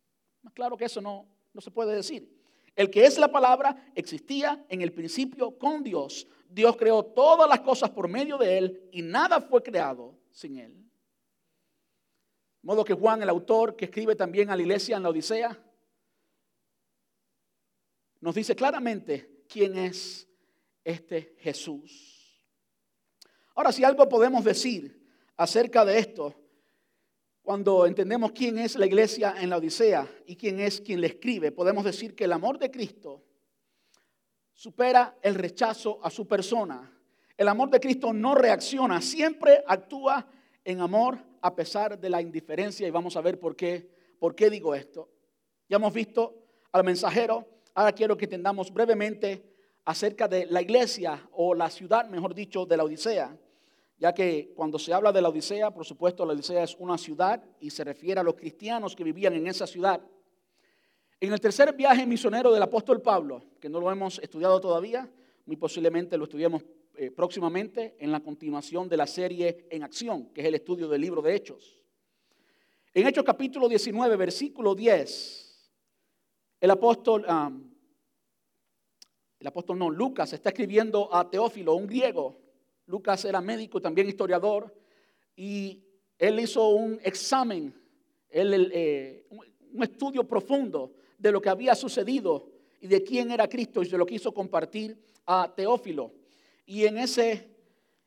[0.42, 2.40] Más claro que eso no, no se puede decir.
[2.76, 6.26] El que es la palabra existía en el principio con Dios.
[6.48, 10.72] Dios creó todas las cosas por medio de él y nada fue creado sin él.
[12.62, 15.58] De modo que Juan, el autor que escribe también a la iglesia en la Odisea,
[18.20, 20.28] nos dice claramente quién es
[20.84, 22.46] este Jesús.
[23.54, 24.99] Ahora, si algo podemos decir
[25.40, 26.34] acerca de esto
[27.40, 31.50] cuando entendemos quién es la iglesia en la Odisea y quién es quien le escribe.
[31.50, 33.24] Podemos decir que el amor de Cristo
[34.52, 36.92] supera el rechazo a su persona.
[37.38, 40.28] El amor de Cristo no reacciona, siempre actúa
[40.62, 44.50] en amor a pesar de la indiferencia y vamos a ver por qué, por qué
[44.50, 45.08] digo esto.
[45.70, 46.34] Ya hemos visto
[46.70, 49.42] al mensajero, ahora quiero que entendamos brevemente
[49.86, 53.34] acerca de la iglesia o la ciudad, mejor dicho, de la Odisea
[54.00, 57.44] ya que cuando se habla de la Odisea, por supuesto, la Odisea es una ciudad
[57.60, 60.00] y se refiere a los cristianos que vivían en esa ciudad.
[61.20, 65.06] En el tercer viaje misionero del apóstol Pablo, que no lo hemos estudiado todavía,
[65.44, 66.64] muy posiblemente lo estudiemos
[66.96, 71.02] eh, próximamente en la continuación de la serie En Acción, que es el estudio del
[71.02, 71.84] libro de Hechos.
[72.94, 75.72] En Hechos capítulo 19, versículo 10,
[76.62, 77.26] el apóstol,
[79.38, 82.39] el apóstol no, Lucas está escribiendo a Teófilo, un griego,
[82.90, 84.74] Lucas era médico, también historiador,
[85.36, 85.80] y
[86.18, 87.72] él hizo un examen,
[88.30, 92.50] eh, un estudio profundo de lo que había sucedido
[92.80, 96.12] y de quién era Cristo y se lo quiso compartir a Teófilo.
[96.66, 97.48] Y en ese,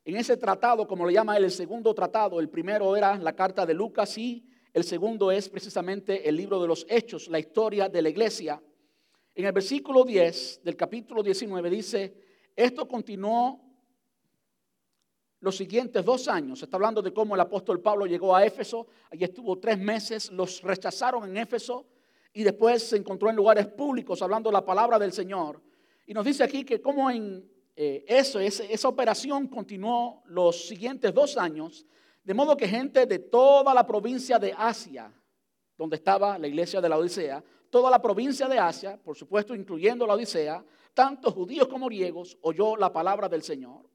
[0.04, 3.64] en ese tratado, como lo llama él, el segundo tratado, el primero era la carta
[3.64, 4.44] de Lucas y
[4.74, 8.62] el segundo es precisamente el libro de los Hechos, la historia de la iglesia.
[9.34, 12.14] En el versículo 10 del capítulo 19 dice,
[12.54, 13.63] esto continuó
[15.44, 16.62] los siguientes dos años.
[16.62, 20.62] Está hablando de cómo el apóstol Pablo llegó a Éfeso, allí estuvo tres meses, los
[20.62, 21.84] rechazaron en Éfeso
[22.32, 25.60] y después se encontró en lugares públicos hablando la palabra del Señor.
[26.06, 31.36] Y nos dice aquí que como en eh, eso, esa operación continuó los siguientes dos
[31.36, 31.84] años,
[32.22, 35.12] de modo que gente de toda la provincia de Asia,
[35.76, 40.06] donde estaba la iglesia de la Odisea, toda la provincia de Asia, por supuesto incluyendo
[40.06, 43.93] la Odisea, tanto judíos como griegos, oyó la palabra del Señor.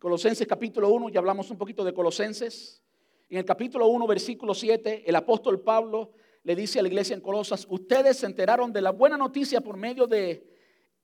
[0.00, 2.82] En Colosenses capítulo 1, ya hablamos un poquito de Colosenses.
[3.28, 7.20] En el capítulo 1, versículo 7, el apóstol Pablo le dice a la iglesia en
[7.20, 10.42] Colosas, ustedes se enteraron de la buena noticia por medio de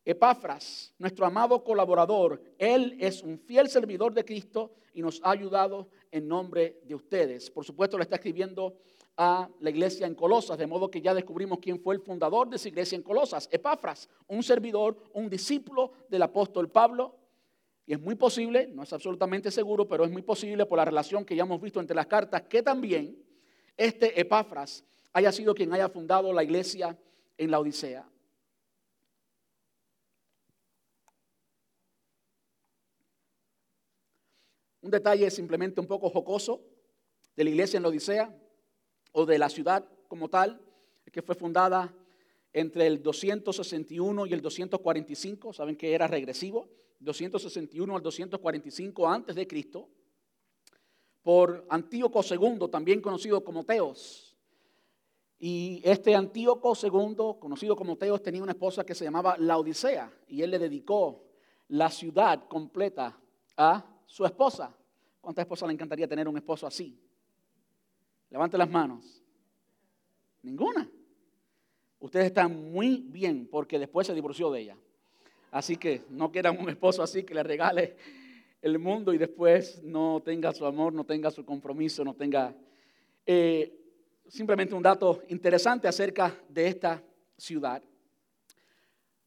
[0.02, 5.90] Epafras, nuestro amado colaborador, él es un fiel servidor de Cristo y nos ha ayudado
[6.10, 7.50] en nombre de ustedes.
[7.50, 8.78] Por supuesto, le está escribiendo
[9.18, 12.56] a la iglesia en Colosas, de modo que ya descubrimos quién fue el fundador de
[12.56, 17.25] esa iglesia en Colosas, Epafras, un servidor, un discípulo del apóstol Pablo.
[17.86, 21.24] Y es muy posible, no es absolutamente seguro, pero es muy posible por la relación
[21.24, 23.16] que ya hemos visto entre las cartas, que también
[23.76, 26.98] este Epafras haya sido quien haya fundado la iglesia
[27.38, 28.04] en la Odisea.
[34.80, 36.62] Un detalle simplemente un poco jocoso
[37.36, 38.36] de la iglesia en la Odisea
[39.12, 40.60] o de la ciudad como tal,
[41.12, 41.94] que fue fundada
[42.56, 49.46] entre el 261 y el 245, saben que era regresivo, 261 al 245 antes de
[49.46, 49.90] Cristo,
[51.22, 54.38] por Antíoco II, también conocido como Teos.
[55.38, 60.10] Y este Antíoco II, conocido como Teos, tenía una esposa que se llamaba La Odisea
[60.26, 61.26] y él le dedicó
[61.68, 63.20] la ciudad completa
[63.58, 64.74] a su esposa.
[65.20, 66.98] ¿Cuántas esposas le encantaría tener un esposo así?
[68.30, 69.22] Levante las manos.
[70.40, 70.90] Ninguna.
[72.06, 74.76] Ustedes están muy bien porque después se divorció de ella.
[75.50, 77.96] Así que no quieran un esposo así que le regale
[78.62, 82.54] el mundo y después no tenga su amor, no tenga su compromiso, no tenga...
[83.26, 83.76] Eh,
[84.28, 87.02] simplemente un dato interesante acerca de esta
[87.36, 87.82] ciudad.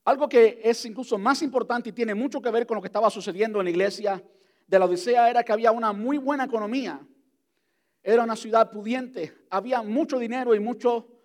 [0.05, 3.09] Algo que es incluso más importante y tiene mucho que ver con lo que estaba
[3.09, 4.23] sucediendo en la iglesia
[4.65, 7.05] de la Odisea era que había una muy buena economía.
[8.01, 9.33] Era una ciudad pudiente.
[9.49, 11.18] Había mucho dinero y mucho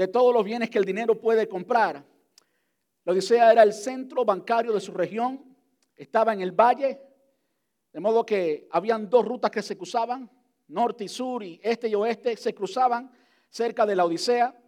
[0.00, 2.02] de todos los bienes que el dinero puede comprar.
[3.04, 5.44] La Odisea era el centro bancario de su región.
[5.94, 6.98] Estaba en el valle.
[7.92, 10.30] De modo que habían dos rutas que se cruzaban,
[10.68, 13.12] norte y sur y este y oeste, se cruzaban
[13.50, 14.58] cerca de la Odisea.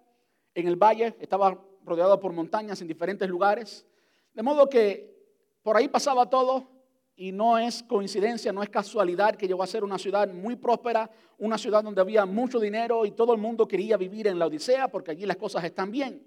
[0.55, 3.87] En el valle estaba rodeado por montañas en diferentes lugares.
[4.35, 5.17] De modo que
[5.63, 6.69] por ahí pasaba todo
[7.15, 11.11] y no es coincidencia, no es casualidad que llegó a ser una ciudad muy próspera,
[11.39, 14.89] una ciudad donde había mucho dinero y todo el mundo quería vivir en la Odisea
[14.89, 16.27] porque allí las cosas están bien.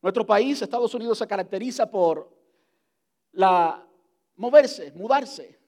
[0.00, 2.34] Nuestro país, Estados Unidos, se caracteriza por
[3.32, 3.86] la
[4.36, 5.58] moverse, mudarse.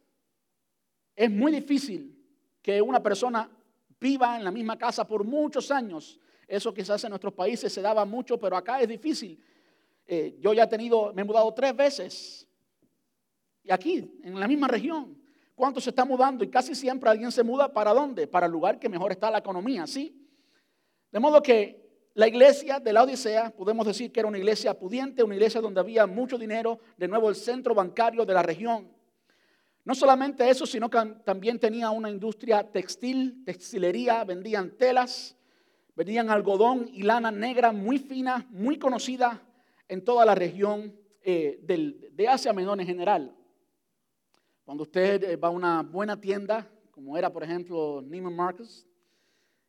[1.14, 2.18] Es muy difícil
[2.60, 3.48] que una persona
[4.00, 6.18] viva en la misma casa por muchos años.
[6.48, 9.40] Eso quizás en nuestros países se daba mucho, pero acá es difícil.
[10.06, 12.48] Eh, yo ya he tenido, me he mudado tres veces
[13.64, 15.18] y aquí, en la misma región.
[15.55, 16.44] ¿Cuántos se está mudando?
[16.44, 18.27] Y casi siempre alguien se muda para dónde?
[18.27, 20.20] Para el lugar que mejor está la economía, ¿sí?
[21.11, 25.22] De modo que la iglesia de la Odisea, podemos decir que era una iglesia pudiente,
[25.22, 28.88] una iglesia donde había mucho dinero, de nuevo el centro bancario de la región.
[29.85, 35.37] No solamente eso, sino que también tenía una industria textil, textilería, vendían telas,
[35.94, 39.42] vendían algodón y lana negra muy fina, muy conocida
[39.88, 43.37] en toda la región eh, de Asia Menor en general.
[44.64, 48.87] Cuando usted eh, va a una buena tienda, como era por ejemplo Neiman Marcus,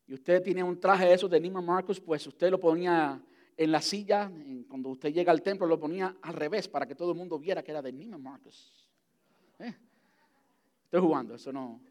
[0.07, 3.21] y usted tiene un traje de esos de Neiman Marcus, pues usted lo ponía
[3.57, 4.31] en la silla,
[4.69, 7.61] cuando usted llega al templo lo ponía al revés para que todo el mundo viera
[7.61, 8.87] que era de Neiman Marcus.
[9.59, 9.75] Eh,
[10.85, 11.81] estoy jugando, eso no,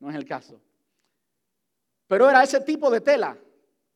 [0.00, 0.58] no es el caso.
[2.06, 3.36] Pero era ese tipo de tela.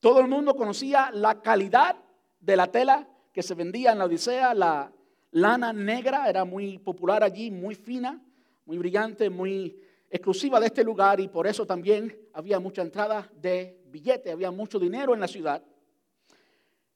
[0.01, 1.97] Todo el mundo conocía la calidad
[2.41, 4.93] de la tela que se vendía en la Odisea, la
[5.31, 8.21] lana negra era muy popular allí, muy fina
[8.65, 9.79] muy brillante, muy
[10.11, 14.79] exclusiva de este lugar y por eso también había mucha entrada de billete, había mucho
[14.79, 15.65] dinero en la ciudad.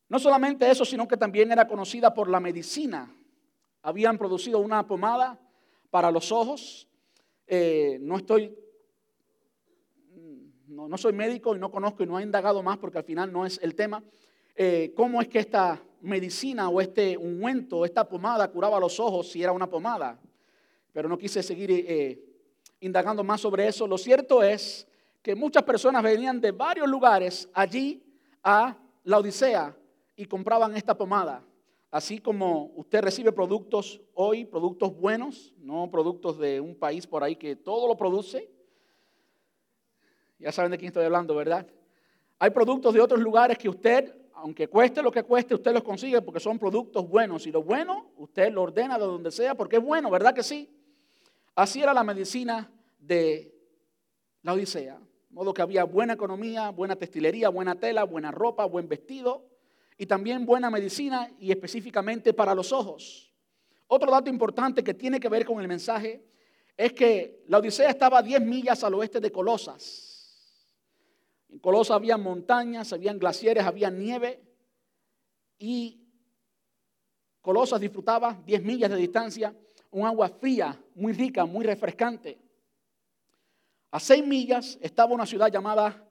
[0.09, 3.13] No solamente eso, sino que también era conocida por la medicina.
[3.83, 5.41] Habían producido una pomada
[5.91, 6.87] para los ojos.
[7.47, 8.57] Eh, no estoy,
[10.69, 13.47] no, soy médico y no conozco y no he indagado más porque al final no
[13.47, 14.05] es el tema.
[14.55, 19.43] Eh, ¿Cómo es que esta medicina o este ungüento, esta pomada curaba los ojos si
[19.43, 20.21] era una pomada?
[20.97, 22.19] Pero no quise seguir eh,
[22.81, 23.87] indagando más sobre eso.
[23.87, 24.89] Lo cierto es
[25.21, 28.03] que muchas personas venían de varios lugares allí
[28.43, 29.77] a la Odisea
[30.17, 31.45] y compraban esta pomada.
[31.91, 37.37] Así como usted recibe productos hoy, productos buenos, no productos de un país por ahí
[37.37, 38.51] que todo lo produce.
[40.39, 41.67] Ya saben de quién estoy hablando, ¿verdad?
[42.39, 46.23] Hay productos de otros lugares que usted, aunque cueste lo que cueste, usted los consigue
[46.23, 47.47] porque son productos buenos.
[47.47, 50.73] Y lo bueno, usted lo ordena de donde sea porque es bueno, ¿verdad que sí?
[51.57, 53.51] Así era la medicina de
[54.43, 54.99] la Odisea.
[54.99, 59.49] De modo que había buena economía, buena textilería, buena tela, buena ropa, buen vestido
[59.97, 63.35] y también buena medicina y específicamente para los ojos.
[63.87, 66.23] Otro dato importante que tiene que ver con el mensaje
[66.77, 70.63] es que la Odisea estaba a 10 millas al oeste de Colosas.
[71.49, 74.43] En Colosas había montañas, habían glaciares, había nieve
[75.57, 76.03] y
[77.41, 79.57] Colosas disfrutaba 10 millas de distancia
[79.97, 82.39] un agua fría, muy rica, muy refrescante.
[83.91, 86.07] A 6 millas estaba una ciudad llamada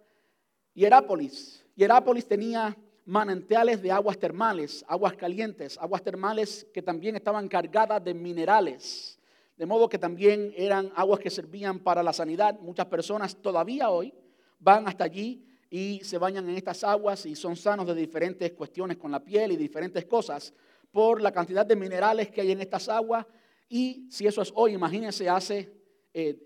[0.74, 1.63] Hierápolis.
[1.76, 8.15] Hierápolis tenía manantiales de aguas termales, aguas calientes, aguas termales que también estaban cargadas de
[8.15, 9.19] minerales,
[9.56, 12.60] de modo que también eran aguas que servían para la sanidad.
[12.60, 14.12] Muchas personas todavía hoy
[14.58, 18.98] van hasta allí y se bañan en estas aguas y son sanos de diferentes cuestiones
[18.98, 20.56] con la piel y diferentes cosas
[20.91, 23.28] por la cantidad de minerales que hay en estas aguas.
[23.67, 25.73] Y si eso es hoy, imagínense hace
[26.13, 26.38] eh,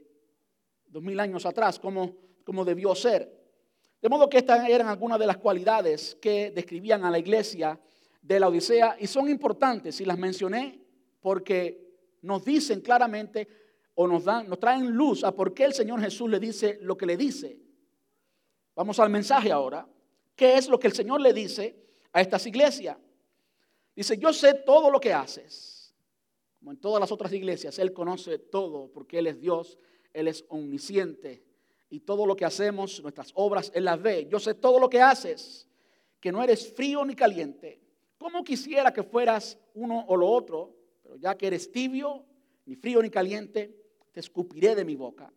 [0.85, 3.39] dos mil años atrás, cómo, cómo debió ser.
[4.01, 7.79] De modo que estas eran algunas de las cualidades que describían a la iglesia
[8.21, 10.79] de la Odisea y son importantes y las mencioné
[11.19, 11.89] porque
[12.21, 13.47] nos dicen claramente
[13.95, 16.95] o nos, dan, nos traen luz a por qué el Señor Jesús le dice lo
[16.97, 17.59] que le dice.
[18.75, 19.85] Vamos al mensaje ahora.
[20.35, 21.75] ¿Qué es lo que el Señor le dice
[22.13, 22.95] a estas iglesias?
[23.93, 25.78] Dice, yo sé todo lo que haces.
[26.59, 29.79] Como en todas las otras iglesias, Él conoce todo porque Él es Dios,
[30.13, 31.43] Él es omnisciente.
[31.89, 34.27] Y todo lo que hacemos, nuestras obras, Él las ve.
[34.29, 35.67] Yo sé todo lo que haces,
[36.19, 37.81] que no eres frío ni caliente.
[38.17, 40.75] ¿Cómo quisiera que fueras uno o lo otro?
[41.01, 42.25] Pero ya que eres tibio,
[42.65, 43.75] ni frío ni caliente,
[44.11, 45.31] te escupiré de mi boca.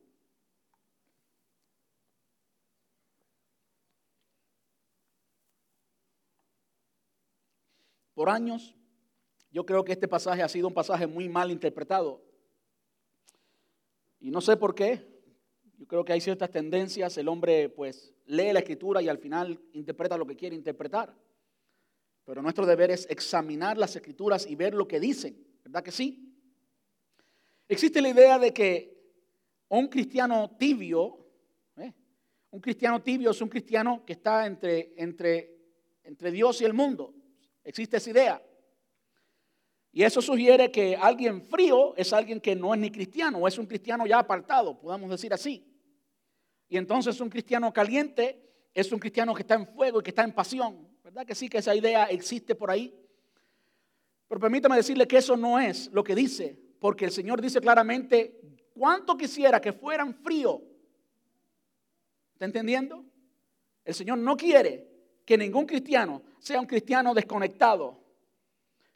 [8.14, 8.76] por años.
[9.52, 12.22] Yo creo que este pasaje ha sido un pasaje muy mal interpretado.
[14.18, 15.06] Y no sé por qué.
[15.76, 17.18] Yo creo que hay ciertas tendencias.
[17.18, 21.14] El hombre pues lee la escritura y al final interpreta lo que quiere interpretar.
[22.24, 25.36] Pero nuestro deber es examinar las escrituras y ver lo que dicen.
[25.62, 26.34] ¿Verdad que sí?
[27.68, 28.96] Existe la idea de que
[29.68, 31.26] un cristiano tibio,
[31.76, 31.92] ¿eh?
[32.50, 35.58] un cristiano tibio es un cristiano que está entre, entre,
[36.04, 37.14] entre Dios y el mundo.
[37.64, 38.42] Existe esa idea.
[39.92, 43.58] Y eso sugiere que alguien frío es alguien que no es ni cristiano, o es
[43.58, 45.64] un cristiano ya apartado, podemos decir así.
[46.68, 50.24] Y entonces un cristiano caliente es un cristiano que está en fuego y que está
[50.24, 50.88] en pasión.
[51.04, 52.94] ¿Verdad que sí que esa idea existe por ahí?
[54.28, 58.40] Pero permítame decirle que eso no es lo que dice, porque el Señor dice claramente,
[58.72, 60.62] ¿cuánto quisiera que fueran frío?
[62.32, 63.04] ¿Está entendiendo?
[63.84, 64.88] El Señor no quiere
[65.26, 68.01] que ningún cristiano sea un cristiano desconectado.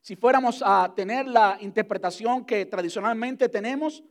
[0.07, 4.05] Si fuéramos a tener la interpretación que tradicionalmente tenemos,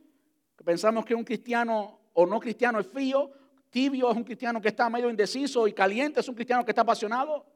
[0.62, 3.30] pensamos que un cristiano o no cristiano es frío,
[3.70, 6.82] tibio es un cristiano que está medio indeciso y caliente es un cristiano que está
[6.82, 7.46] apasionado,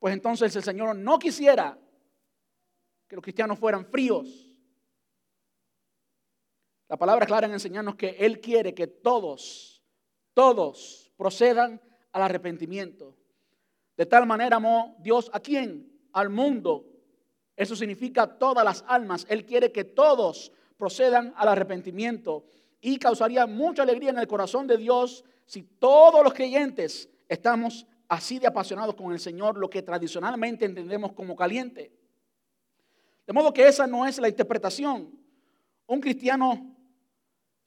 [0.00, 1.78] pues entonces el Señor no quisiera
[3.06, 4.50] que los cristianos fueran fríos.
[6.88, 9.84] La palabra clara en enseñarnos que Él quiere que todos,
[10.32, 11.80] todos procedan
[12.10, 13.16] al arrepentimiento.
[13.96, 15.96] De tal manera amó Dios a quién?
[16.12, 16.90] Al mundo.
[17.56, 19.26] Eso significa todas las almas.
[19.28, 22.44] Él quiere que todos procedan al arrepentimiento
[22.80, 28.38] y causaría mucha alegría en el corazón de Dios si todos los creyentes estamos así
[28.38, 31.92] de apasionados con el Señor, lo que tradicionalmente entendemos como caliente.
[33.26, 35.18] De modo que esa no es la interpretación.
[35.86, 36.76] Un cristiano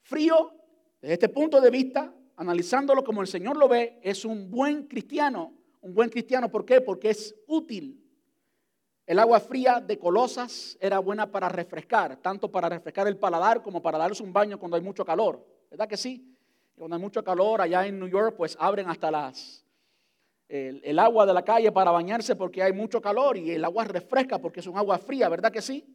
[0.02, 0.52] frío,
[1.00, 5.58] desde este punto de vista, analizándolo como el Señor lo ve, es un buen cristiano
[5.80, 6.50] un buen cristiano.
[6.50, 6.80] ¿Por qué?
[6.80, 8.02] Porque es útil.
[9.08, 13.80] El agua fría de Colosas era buena para refrescar, tanto para refrescar el paladar como
[13.80, 15.42] para darse un baño cuando hay mucho calor.
[15.70, 16.36] ¿Verdad que sí?
[16.76, 19.64] Cuando hay mucho calor allá en New York, pues abren hasta las
[20.46, 24.38] el, agua de la calle para bañarse porque hay mucho calor y el agua refresca
[24.38, 25.86] porque es un agua fría, ¿verdad que sí?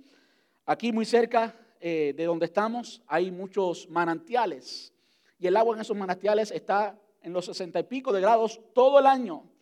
[0.66, 4.92] Aquí muy cerca eh, de donde estamos hay muchos manantiales
[5.38, 8.98] y el agua en esos manantiales está en los sesenta y pico de grados todo
[8.98, 9.53] el año.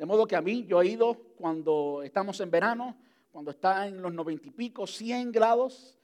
[0.00, 2.96] De modo que a mí yo he ido cuando estamos en verano,
[3.30, 5.98] cuando está en los noventa y pico, 100 grados,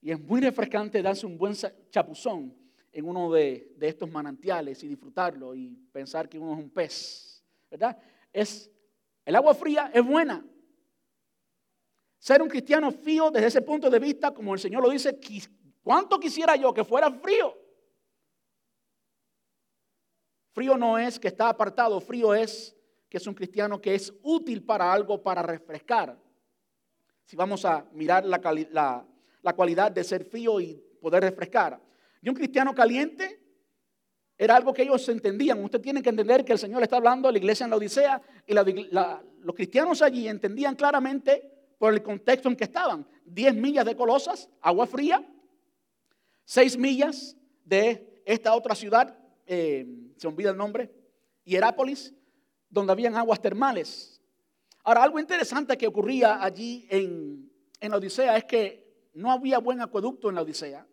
[0.00, 1.52] y es muy refrescante darse un buen
[1.90, 2.54] chapuzón
[2.92, 7.98] en uno de, estos manantiales y disfrutarlo y pensar que uno es un pez, ¿verdad?
[8.32, 8.70] Es,
[9.24, 10.46] el agua fría es buena,
[12.20, 15.18] ser un cristiano frío desde ese punto de vista, como el Señor lo dice,
[15.82, 17.58] ¿cuánto quisiera yo que fuera frío?
[20.52, 22.76] Frío no es que está apartado, frío es
[23.12, 26.18] que es un cristiano que es útil para algo, para refrescar.
[27.26, 29.06] Si vamos a mirar la,
[29.42, 31.78] la cualidad de ser frío y poder refrescar.
[32.22, 33.38] Y un cristiano caliente
[34.38, 35.62] era algo que ellos entendían.
[35.62, 38.22] Usted tiene que entender que el Señor está hablando a la iglesia en la Odisea
[38.46, 43.06] y los cristianos allí entendían claramente por el contexto en que estaban.
[43.26, 45.22] Diez millas de Colosas, agua fría.
[46.46, 49.86] Seis millas de esta otra ciudad, eh,
[50.16, 50.90] se olvida el nombre,
[51.44, 52.14] Hierápolis,
[52.72, 54.20] donde habían aguas termales.
[54.82, 59.80] Ahora, algo interesante que ocurría allí en, en la Odisea es que no había buen
[59.80, 60.84] acueducto en la Odisea.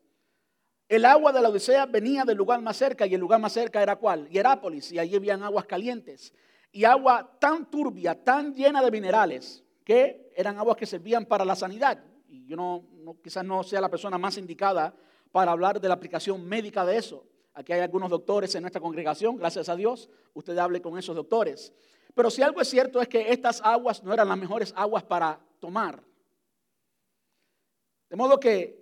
[0.88, 3.82] El agua de la Odisea venía del lugar más cerca y el lugar más cerca
[3.82, 4.28] era cuál?
[4.30, 6.34] Hierápolis y allí habían aguas calientes
[6.72, 11.56] y agua tan turbia, tan llena de minerales que eran aguas que servían para la
[11.56, 12.04] sanidad.
[12.28, 12.84] Y yo no,
[13.24, 14.94] quizás no sea la persona más indicada
[15.32, 17.26] para hablar de la aplicación médica de eso.
[17.60, 21.74] Aquí hay algunos doctores en nuestra congregación, gracias a Dios, usted hable con esos doctores.
[22.16, 25.38] Pero si algo es cierto es que estas aguas no eran las mejores aguas para
[25.60, 26.01] tomar.
[28.10, 28.80] De modo que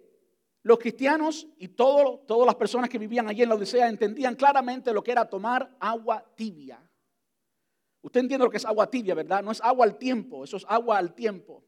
[0.61, 5.03] los cristianos y todas las personas que vivían allí en la Odisea entendían claramente lo
[5.03, 6.79] que era tomar agua tibia.
[8.03, 9.41] Usted entiende lo que es agua tibia, ¿verdad?
[9.41, 11.63] No es agua al tiempo, eso es agua al tiempo.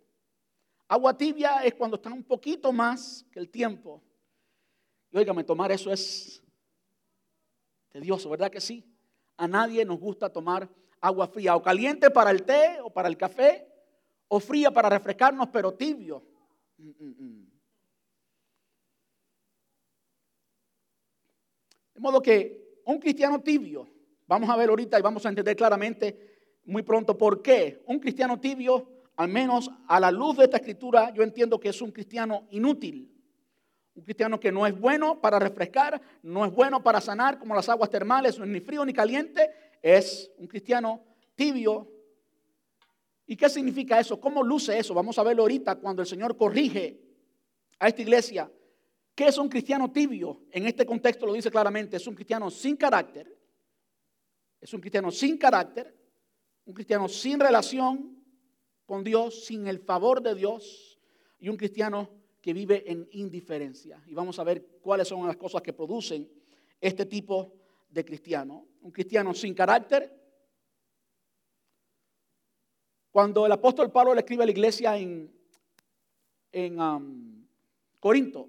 [0.88, 4.04] Agua tibia es cuando está un poquito más que el tiempo.
[5.10, 6.44] Y óigame, tomar eso es
[7.90, 8.84] tedioso, ¿verdad que sí?
[9.38, 10.70] A nadie nos gusta tomar
[11.02, 13.68] agua fría, o caliente para el té o para el café,
[14.28, 16.24] o fría para refrescarnos, pero tibio.
[16.78, 17.50] Mm, mm, mm.
[21.96, 23.88] De modo que un cristiano tibio,
[24.26, 26.30] vamos a ver ahorita y vamos a entender claramente
[26.66, 27.84] muy pronto por qué.
[27.88, 31.82] Un cristiano tibio, al menos a la luz de esta escritura, yo entiendo que es
[31.82, 33.19] un cristiano inútil.
[34.00, 37.68] Un cristiano que no es bueno para refrescar, no es bueno para sanar como las
[37.68, 41.04] aguas termales, ni frío ni caliente, es un cristiano
[41.36, 41.92] tibio.
[43.28, 44.18] ¿Y qué significa eso?
[44.18, 44.94] ¿Cómo luce eso?
[44.94, 46.98] Vamos a verlo ahorita cuando el Señor corrige
[47.78, 48.50] a esta iglesia
[49.20, 50.44] ¿Qué es un cristiano tibio?
[50.50, 53.38] En este contexto lo dice claramente, es un cristiano sin carácter,
[54.62, 55.94] es un cristiano sin carácter,
[56.64, 58.18] un cristiano sin relación
[58.86, 60.98] con Dios, sin el favor de Dios
[61.38, 62.10] y un cristiano
[62.42, 64.02] que vive en indiferencia.
[64.08, 66.30] Y vamos a ver cuáles son las cosas que producen
[66.80, 67.54] este tipo
[67.90, 68.66] de cristiano.
[68.82, 70.16] Un cristiano sin carácter.
[73.12, 75.34] Cuando el apóstol Pablo le escribe a la iglesia en,
[76.52, 77.46] en um,
[78.00, 78.48] Corinto,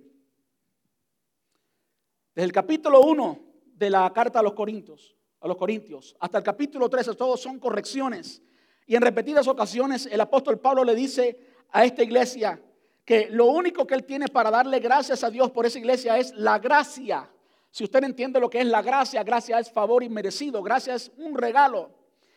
[2.35, 3.41] desde el capítulo 1
[3.75, 7.59] de la carta a los Corintios, a los Corintios, hasta el capítulo 13, todos son
[7.59, 8.43] correcciones.
[8.87, 12.63] Y en repetidas ocasiones el apóstol Pablo le dice a esta iglesia
[13.11, 16.33] que lo único que él tiene para darle gracias a Dios por esa iglesia es
[16.37, 17.29] la gracia.
[17.69, 21.37] Si usted entiende lo que es la gracia, gracia es favor inmerecido, gracia es un
[21.37, 21.91] regalo.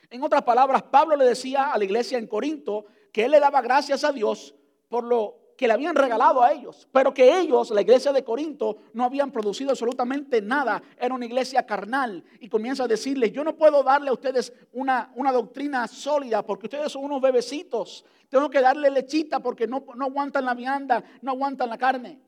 [0.10, 3.62] En otras palabras, Pablo le decía a la iglesia en Corinto que él le daba
[3.62, 4.56] gracias a Dios
[4.90, 8.78] por lo que le habían regalado a ellos, pero que ellos, la iglesia de Corinto,
[8.94, 10.82] no habían producido absolutamente nada.
[11.00, 12.24] Era una iglesia carnal.
[12.40, 16.66] Y comienza a decirles, yo no puedo darle a ustedes una, una doctrina sólida porque
[16.66, 18.06] ustedes son unos bebecitos.
[18.30, 22.20] Tengo que darle lechita porque no, no aguantan la vianda, no aguantan la carne.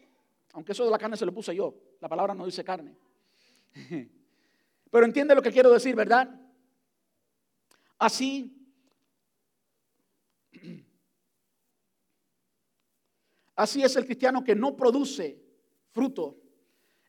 [0.54, 1.74] Aunque eso de la carne se lo puse yo.
[2.00, 2.96] La palabra no dice carne.
[4.92, 6.30] Pero entiende lo que quiero decir, ¿verdad?
[7.98, 8.55] Así
[13.56, 15.40] Así es el cristiano que no produce
[15.92, 16.36] fruto.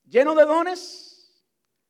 [0.08, 1.44] Lleno de dones,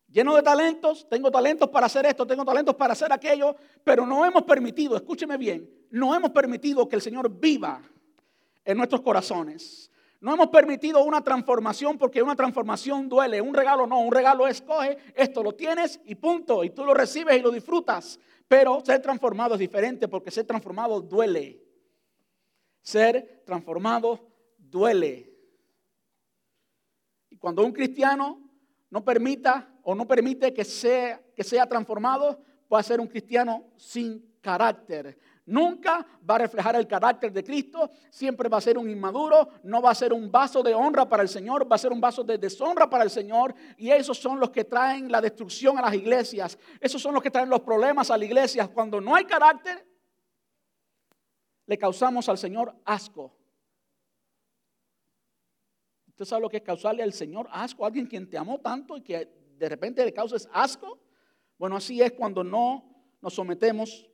[0.09, 1.07] lleno de talentos.
[1.09, 3.55] Tengo talentos para hacer esto, tengo talentos para hacer aquello,
[3.85, 7.83] pero no hemos permitido, escúcheme bien, no hemos permitido que el Señor viva
[8.65, 9.91] en nuestros corazones.
[10.21, 13.41] No hemos permitido una transformación porque una transformación duele.
[13.41, 16.65] Un regalo no, un regalo escoge, esto lo tienes y punto.
[16.65, 18.19] Y tú lo recibes y lo disfrutas.
[18.49, 21.63] Pero ser transformado es diferente porque ser transformado duele.
[22.81, 24.27] Ser transformado
[24.71, 25.33] duele.
[27.31, 28.41] Y cuando un cristiano
[28.91, 32.41] no permita o no permite que sea, que sea transformado,
[32.73, 35.19] va a ser un cristiano sin carácter.
[35.45, 39.81] Nunca va a reflejar el carácter de Cristo, siempre va a ser un inmaduro, no
[39.81, 42.25] va a ser un vaso de honra para el Señor, va a ser un vaso
[42.25, 43.55] de deshonra para el Señor.
[43.77, 47.31] Y esos son los que traen la destrucción a las iglesias, esos son los que
[47.31, 48.67] traen los problemas a la iglesia.
[48.67, 49.87] Cuando no hay carácter,
[51.67, 53.36] le causamos al Señor asco.
[56.17, 57.85] ¿Usted sabe lo que es causarle al Señor asco?
[57.85, 60.99] Alguien quien te amó tanto y que de repente le causes asco.
[61.59, 64.09] Bueno, así es cuando no nos sometemos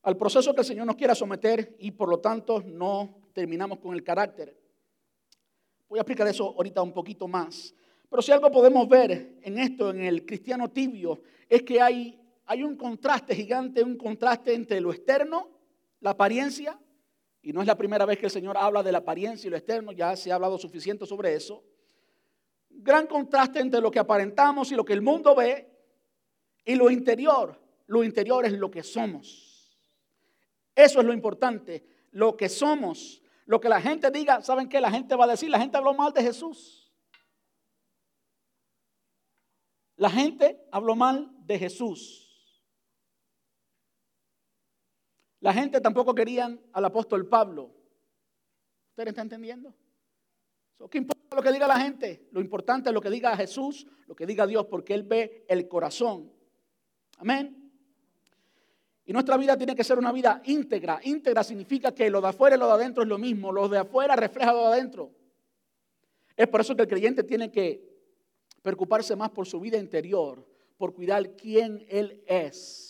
[0.00, 3.92] al proceso que el Señor nos quiera someter y por lo tanto no terminamos con
[3.92, 4.58] el carácter.
[5.86, 7.74] Voy a explicar eso ahorita un poquito más.
[8.08, 12.62] Pero si algo podemos ver en esto, en el cristiano tibio, es que hay, hay
[12.62, 15.50] un contraste gigante, un contraste entre lo externo,
[16.00, 16.80] la apariencia,
[17.42, 19.56] y no es la primera vez que el Señor habla de la apariencia y lo
[19.56, 21.64] externo, ya se ha hablado suficiente sobre eso.
[22.68, 25.70] Gran contraste entre lo que aparentamos y lo que el mundo ve
[26.64, 27.58] y lo interior.
[27.86, 29.76] Lo interior es lo que somos.
[30.74, 33.22] Eso es lo importante, lo que somos.
[33.46, 34.80] Lo que la gente diga, ¿saben qué?
[34.80, 36.92] La gente va a decir, la gente habló mal de Jesús.
[39.96, 42.29] La gente habló mal de Jesús.
[45.40, 47.70] La gente tampoco querían al apóstol Pablo.
[48.90, 49.74] ¿Ustedes están entendiendo?
[50.90, 52.28] ¿Qué importa lo que diga la gente?
[52.32, 55.68] Lo importante es lo que diga Jesús, lo que diga Dios, porque Él ve el
[55.68, 56.32] corazón.
[57.18, 57.56] Amén.
[59.04, 61.00] Y nuestra vida tiene que ser una vida íntegra.
[61.02, 63.52] Íntegra significa que lo de afuera y lo de adentro es lo mismo.
[63.52, 65.10] Lo de afuera refleja lo de adentro.
[66.36, 67.90] Es por eso que el creyente tiene que
[68.62, 72.89] preocuparse más por su vida interior, por cuidar quién Él es.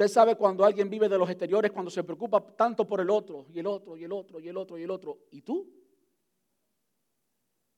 [0.00, 3.44] Usted sabe cuando alguien vive de los exteriores, cuando se preocupa tanto por el otro,
[3.52, 5.18] y el otro, y el otro, y el otro, y el otro.
[5.30, 5.70] ¿Y tú?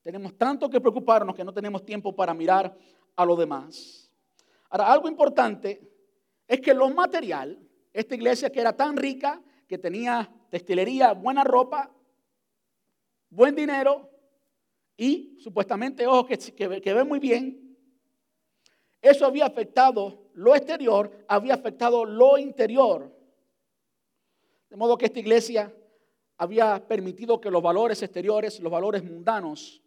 [0.03, 2.79] Tenemos tanto que preocuparnos que no tenemos tiempo para mirar
[3.17, 4.09] a lo demás.
[4.71, 5.83] Ahora, algo importante
[6.47, 7.59] es que lo material,
[7.93, 11.93] esta iglesia que era tan rica, que tenía destilería, buena ropa,
[13.31, 14.09] buen dinero
[14.97, 17.77] y supuestamente ojos que, que, que ven muy bien,
[19.01, 23.11] eso había afectado lo exterior había afectado lo interior.
[24.71, 25.75] De modo que esta iglesia
[26.37, 29.83] había permitido que los valores exteriores, los valores mundanos,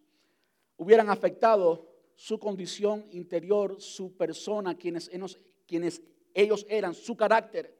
[0.77, 5.09] hubieran afectado su condición interior, su persona, quienes,
[5.65, 6.01] quienes
[6.33, 7.75] ellos eran, su carácter.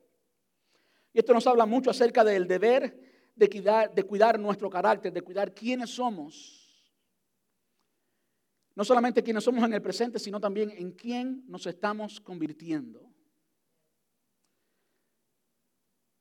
[1.13, 5.21] Y esto nos habla mucho acerca del deber de cuidar, de cuidar nuestro carácter, de
[5.21, 6.64] cuidar quiénes somos.
[8.75, 13.09] No solamente quienes somos en el presente, sino también en quién nos estamos convirtiendo.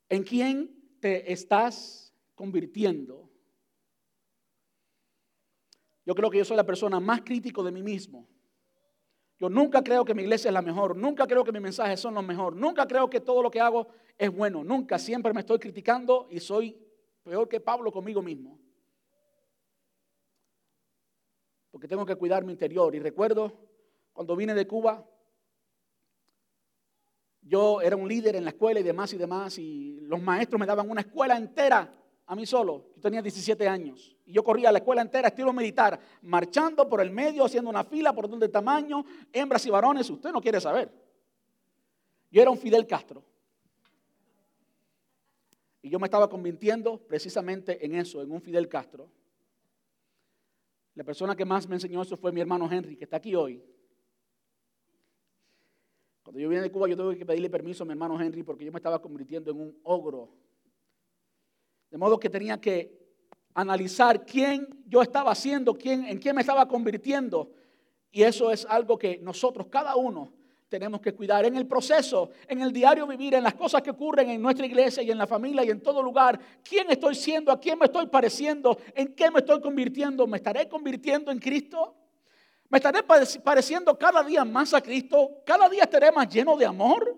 [0.07, 3.29] ¿En quién te estás convirtiendo?
[6.05, 8.25] Yo creo que yo soy la persona más crítico de mí mismo.
[9.37, 12.13] Yo nunca creo que mi iglesia es la mejor, nunca creo que mis mensajes son
[12.13, 15.59] los mejores, nunca creo que todo lo que hago es bueno, nunca, siempre me estoy
[15.59, 16.77] criticando y soy
[17.21, 18.64] peor que Pablo conmigo mismo
[21.75, 22.95] porque tengo que cuidar mi interior.
[22.95, 23.51] Y recuerdo
[24.13, 25.05] cuando vine de Cuba,
[27.41, 30.65] yo era un líder en la escuela y demás y demás, y los maestros me
[30.65, 31.93] daban una escuela entera
[32.27, 32.91] a mí solo.
[32.95, 37.01] Yo tenía 17 años y yo corría a la escuela entera, estilo militar, marchando por
[37.01, 39.03] el medio, haciendo una fila por donde tamaño,
[39.33, 40.89] hembras y varones, usted no quiere saber.
[42.31, 43.21] Yo era un Fidel Castro.
[45.81, 49.09] Y yo me estaba convirtiendo precisamente en eso, en un Fidel Castro.
[50.95, 53.61] La persona que más me enseñó eso fue mi hermano Henry, que está aquí hoy.
[56.23, 58.65] Cuando yo vine de Cuba, yo tuve que pedirle permiso a mi hermano Henry porque
[58.65, 60.29] yo me estaba convirtiendo en un ogro.
[61.91, 63.05] De modo que tenía que
[63.53, 67.51] analizar quién yo estaba haciendo, quién, en quién me estaba convirtiendo.
[68.09, 70.33] Y eso es algo que nosotros, cada uno,
[70.75, 74.29] tenemos que cuidar en el proceso, en el diario vivir, en las cosas que ocurren
[74.29, 76.37] en nuestra iglesia y en la familia y en todo lugar.
[76.61, 77.49] ¿Quién estoy siendo?
[77.49, 78.77] ¿A quién me estoy pareciendo?
[78.93, 80.27] ¿En qué me estoy convirtiendo?
[80.27, 81.95] ¿Me estaré convirtiendo en Cristo?
[82.67, 83.03] ¿Me estaré
[83.41, 85.41] pareciendo cada día más a Cristo?
[85.45, 87.17] ¿Cada día estaré más lleno de amor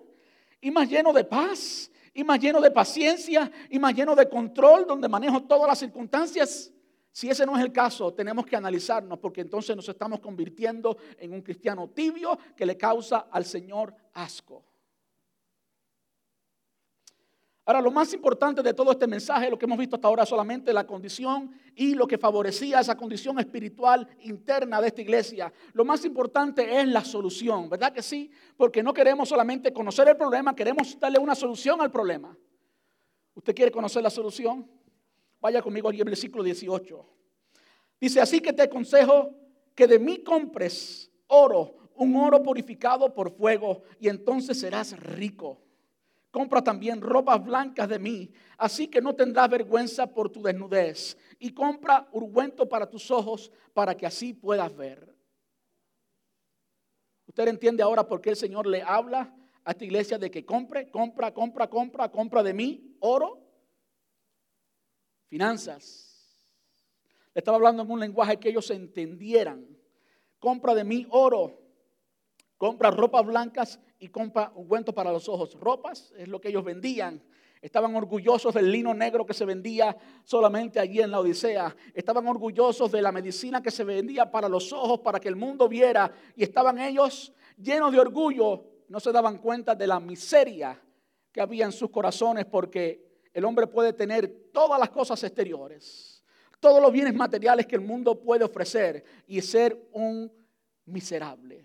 [0.61, 4.85] y más lleno de paz y más lleno de paciencia y más lleno de control
[4.85, 6.71] donde manejo todas las circunstancias?
[7.17, 11.33] Si ese no es el caso, tenemos que analizarnos porque entonces nos estamos convirtiendo en
[11.33, 14.63] un cristiano tibio que le causa al Señor asco.
[17.65, 20.71] Ahora, lo más importante de todo este mensaje, lo que hemos visto hasta ahora, solamente
[20.71, 25.51] la condición y lo que favorecía esa condición espiritual interna de esta iglesia.
[25.73, 28.29] Lo más importante es la solución, ¿verdad que sí?
[28.55, 32.37] Porque no queremos solamente conocer el problema, queremos darle una solución al problema.
[33.33, 34.76] ¿Usted quiere conocer la solución?
[35.39, 37.05] Vaya conmigo aquí el versículo 18.
[37.99, 39.35] Dice, así que te aconsejo
[39.75, 45.61] que de mí compres oro, un oro purificado por fuego, y entonces serás rico.
[46.31, 51.17] Compra también ropas blancas de mí, así que no tendrás vergüenza por tu desnudez.
[51.39, 55.15] Y compra ungüento para tus ojos, para que así puedas ver.
[57.27, 59.33] Usted entiende ahora por qué el Señor le habla
[59.63, 63.46] a esta iglesia de que compre, compra, compra, compra, compra de mí oro
[65.27, 66.07] finanzas.
[67.33, 69.67] Le estaba hablando en un lenguaje que ellos entendieran.
[70.39, 71.59] Compra de mí oro,
[72.57, 75.53] compra ropas blancas y compra ungüento para los ojos.
[75.59, 77.21] Ropas es lo que ellos vendían.
[77.61, 81.75] Estaban orgullosos del lino negro que se vendía solamente allí en la Odisea.
[81.93, 85.67] Estaban orgullosos de la medicina que se vendía para los ojos, para que el mundo
[85.67, 86.11] viera.
[86.35, 88.65] Y estaban ellos llenos de orgullo.
[88.89, 90.79] No se daban cuenta de la miseria
[91.31, 93.06] que había en sus corazones porque
[93.37, 96.23] el hombre puede tener todas las cosas exteriores,
[96.59, 100.31] todos los bienes materiales que el mundo puede ofrecer y ser un
[100.85, 101.63] miserable.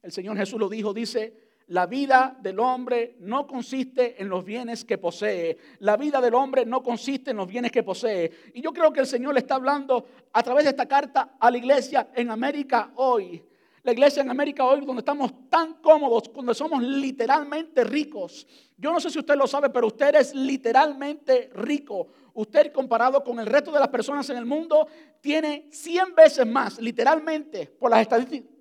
[0.00, 4.84] El Señor Jesús lo dijo, dice, la vida del hombre no consiste en los bienes
[4.84, 5.58] que posee.
[5.80, 8.30] La vida del hombre no consiste en los bienes que posee.
[8.54, 11.50] Y yo creo que el Señor le está hablando a través de esta carta a
[11.50, 13.42] la iglesia en América hoy.
[13.82, 18.46] La iglesia en América hoy, donde estamos tan cómodos, donde somos literalmente ricos.
[18.76, 22.08] Yo no sé si usted lo sabe, pero usted es literalmente rico.
[22.34, 24.86] Usted comparado con el resto de las personas en el mundo,
[25.20, 28.06] tiene 100 veces más, literalmente, por las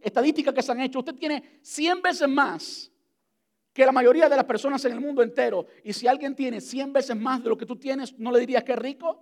[0.01, 2.91] estadísticas que se han hecho, usted tiene 100 veces más
[3.73, 5.65] que la mayoría de las personas en el mundo entero.
[5.83, 8.63] Y si alguien tiene 100 veces más de lo que tú tienes, ¿no le dirías
[8.63, 9.21] que es rico?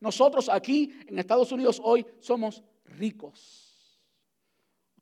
[0.00, 3.63] Nosotros aquí en Estados Unidos hoy somos ricos.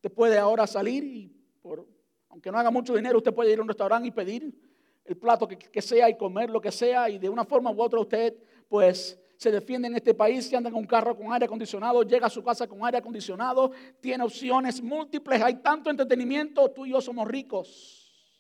[0.02, 1.32] Usted puede ahora salir y,
[2.28, 4.52] aunque no haga mucho dinero, usted puede ir a un restaurante y pedir
[5.04, 8.00] el plato que, sea y comer lo que sea y de una forma u otra
[8.00, 8.34] usted
[8.68, 12.26] pues se defiende en este país, si anda en un carro con aire acondicionado, llega
[12.26, 17.00] a su casa con aire acondicionado, tiene opciones múltiples, hay tanto entretenimiento, tú y yo
[17.00, 18.34] somos ricos.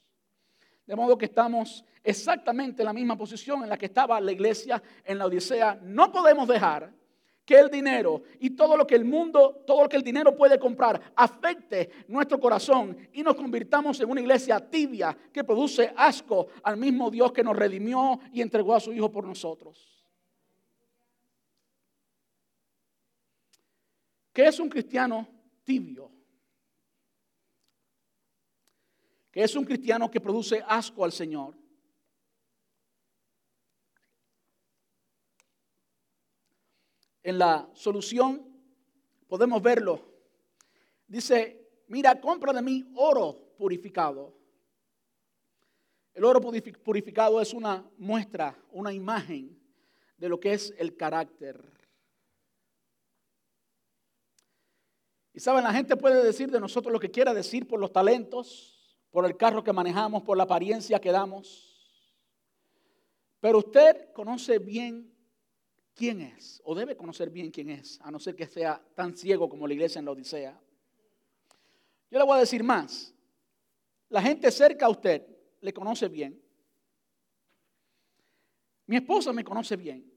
[0.84, 4.82] De modo que estamos exactamente en la misma posición en la que estaba la iglesia
[5.04, 5.78] en la Odisea.
[5.80, 6.92] No podemos dejar
[7.44, 10.58] que el dinero y todo lo que el mundo, todo lo que el dinero puede
[10.58, 16.76] comprar afecte nuestro corazón y nos convirtamos en una iglesia tibia que produce asco al
[16.76, 19.88] mismo Dios que nos redimió y entregó a su Hijo por nosotros.
[24.32, 25.28] ¿Qué es un cristiano
[25.64, 26.12] tibio?
[29.32, 31.56] que es un cristiano que produce asco al Señor.
[37.22, 38.44] En la solución
[39.28, 40.00] podemos verlo.
[41.06, 44.34] Dice, mira, compra de mí oro purificado.
[46.14, 49.58] El oro purificado es una muestra, una imagen
[50.18, 51.72] de lo que es el carácter.
[55.34, 58.96] Y saben, la gente puede decir de nosotros lo que quiera decir por los talentos,
[59.10, 61.72] por el carro que manejamos, por la apariencia que damos.
[63.40, 65.11] Pero usted conoce bien
[65.94, 69.48] quién es, o debe conocer bien quién es, a no ser que sea tan ciego
[69.48, 70.60] como la iglesia en la Odisea.
[72.10, 73.14] Yo le voy a decir más.
[74.08, 75.26] La gente cerca a usted
[75.60, 76.40] le conoce bien.
[78.86, 80.12] Mi esposa me conoce bien.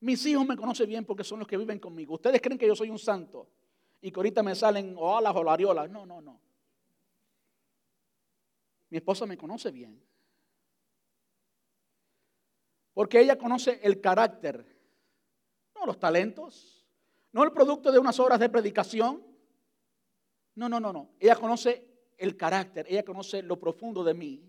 [0.00, 2.14] Mis hijos me conocen bien porque son los que viven conmigo.
[2.14, 3.48] Ustedes creen que yo soy un santo
[4.00, 5.90] y que ahorita me salen o alas o lariolas.
[5.90, 6.40] No, no, no.
[8.90, 10.00] Mi esposa me conoce bien.
[12.94, 14.77] Porque ella conoce el carácter,
[15.78, 16.86] no los talentos,
[17.32, 19.22] no el producto de unas horas de predicación.
[20.54, 21.10] No, no, no, no.
[21.20, 24.42] Ella conoce el carácter, ella conoce lo profundo de mí.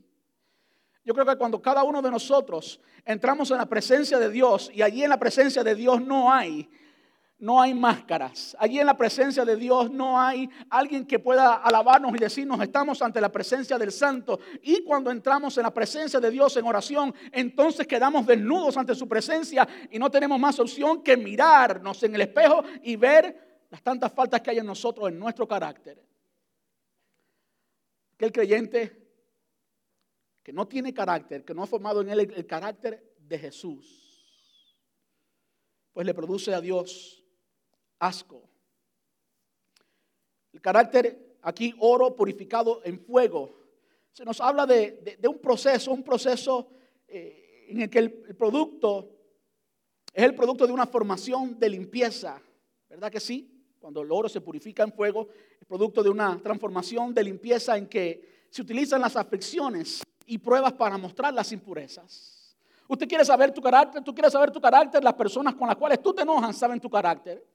[1.06, 4.82] Yo creo que cuando cada uno de nosotros entramos en la presencia de Dios y
[4.82, 6.70] allí en la presencia de Dios no hay
[7.40, 8.56] no hay máscaras.
[8.60, 13.02] Allí en la presencia de Dios no hay alguien que pueda alabarnos y decirnos estamos
[13.02, 14.40] ante la presencia del Santo.
[14.62, 19.08] Y cuando entramos en la presencia de Dios en oración, entonces quedamos desnudos ante su
[19.08, 24.12] presencia y no tenemos más opción que mirarnos en el espejo y ver las tantas
[24.12, 26.04] faltas que hay en nosotros, en nuestro carácter.
[28.18, 29.00] Que el creyente
[30.44, 34.76] que no tiene carácter, que no ha formado en él el carácter de Jesús,
[35.94, 37.19] pues le produce a Dios
[38.00, 38.42] asco.
[40.52, 43.56] El carácter aquí oro purificado en fuego.
[44.12, 46.70] Se nos habla de, un proceso, un proceso
[47.08, 49.16] eh, en el que el, producto
[50.14, 52.42] es el producto de una formación de limpieza.
[52.90, 53.48] ¿Verdad que sí?
[53.80, 55.30] Cuando el oro se purifica en fuego,
[55.60, 60.74] es producto de una transformación de limpieza en que se utilizan las aflicciones y pruebas
[60.74, 62.58] para mostrar las impurezas.
[62.88, 66.02] Usted quiere saber tu carácter, tú quieres saber tu carácter, las personas con las cuales
[66.02, 67.46] tú te enojas saben tu carácter.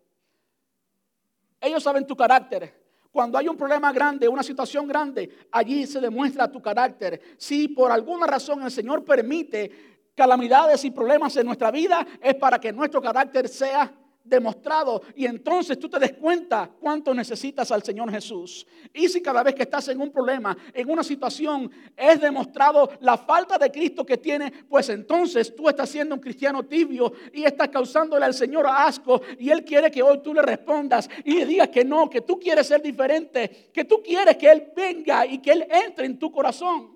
[1.65, 2.85] Ellos saben tu carácter.
[3.11, 7.21] Cuando hay un problema grande, una situación grande, allí se demuestra tu carácter.
[7.39, 12.59] Si por alguna razón el Señor permite calamidades y problemas en nuestra vida, es para
[12.59, 13.93] que nuestro carácter sea
[14.25, 18.67] demostrado y entonces tú te des cuenta cuánto necesitas al Señor Jesús.
[18.93, 23.19] Y si cada vez que estás en un problema, en una situación, es demostrado la
[23.19, 27.69] falta de Cristo que tiene, pues entonces tú estás siendo un cristiano tibio y estás
[27.69, 31.69] causándole al Señor asco y Él quiere que hoy tú le respondas y le digas
[31.69, 35.53] que no, que tú quieres ser diferente, que tú quieres que Él venga y que
[35.53, 36.95] Él entre en tu corazón.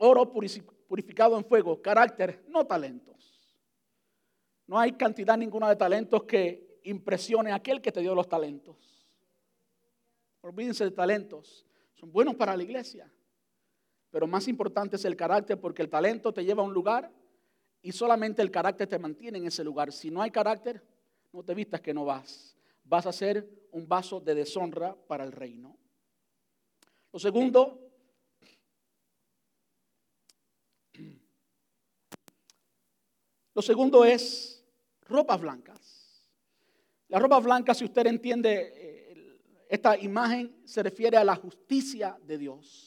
[0.00, 0.32] oro
[0.88, 3.19] purificado en fuego, carácter, no talentos.
[4.70, 9.04] No hay cantidad ninguna de talentos que impresione a aquel que te dio los talentos.
[10.42, 13.12] Olvídense de talentos, son buenos para la iglesia.
[14.10, 17.10] Pero más importante es el carácter porque el talento te lleva a un lugar
[17.82, 19.90] y solamente el carácter te mantiene en ese lugar.
[19.90, 20.80] Si no hay carácter,
[21.32, 22.56] no te vistas que no vas.
[22.84, 25.76] Vas a ser un vaso de deshonra para el reino.
[27.12, 27.90] Lo segundo,
[33.52, 34.58] lo segundo es
[35.10, 36.24] ropas blancas.
[37.08, 39.38] Las ropas blancas, si usted entiende, eh,
[39.68, 42.86] esta imagen se refiere a la justicia de Dios.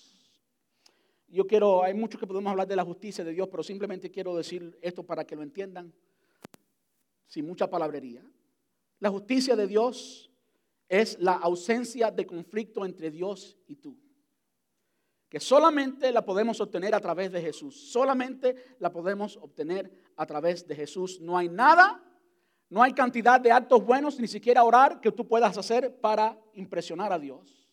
[1.27, 4.35] Yo quiero, hay mucho que podemos hablar de la justicia de Dios, pero simplemente quiero
[4.35, 5.93] decir esto para que lo entiendan
[7.27, 8.23] sin mucha palabrería.
[8.99, 10.31] La justicia de Dios
[10.87, 13.97] es la ausencia de conflicto entre Dios y tú
[15.33, 17.91] que solamente la podemos obtener a través de Jesús.
[17.91, 21.19] Solamente la podemos obtener a través de Jesús.
[21.21, 22.03] No hay nada,
[22.73, 27.13] no hay cantidad de actos buenos, ni siquiera orar que tú puedas hacer para impresionar
[27.13, 27.69] a Dios.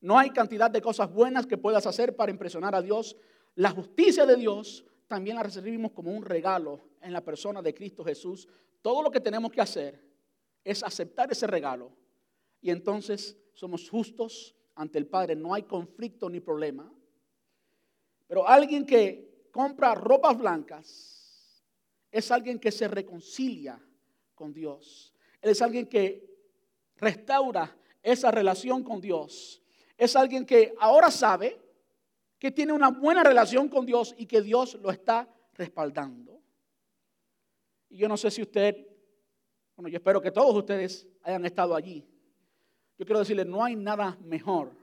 [0.00, 3.16] No hay cantidad de cosas buenas que puedas hacer para impresionar a Dios.
[3.54, 8.04] La justicia de Dios también la recibimos como un regalo en la persona de Cristo
[8.04, 8.48] Jesús.
[8.82, 10.04] Todo lo que tenemos que hacer
[10.64, 11.92] es aceptar ese regalo
[12.60, 16.92] y entonces somos justos ante el Padre, no hay conflicto ni problema.
[18.26, 21.19] Pero alguien que compra ropas blancas
[22.10, 23.80] es alguien que se reconcilia
[24.34, 25.14] con Dios.
[25.42, 26.28] es alguien que
[26.96, 29.62] restaura esa relación con Dios.
[29.96, 31.60] Es alguien que ahora sabe
[32.38, 36.40] que tiene una buena relación con Dios y que Dios lo está respaldando.
[37.88, 38.86] Y yo no sé si usted,
[39.76, 42.06] bueno, yo espero que todos ustedes hayan estado allí
[43.00, 44.76] yo quiero decirle, no hay nada mejor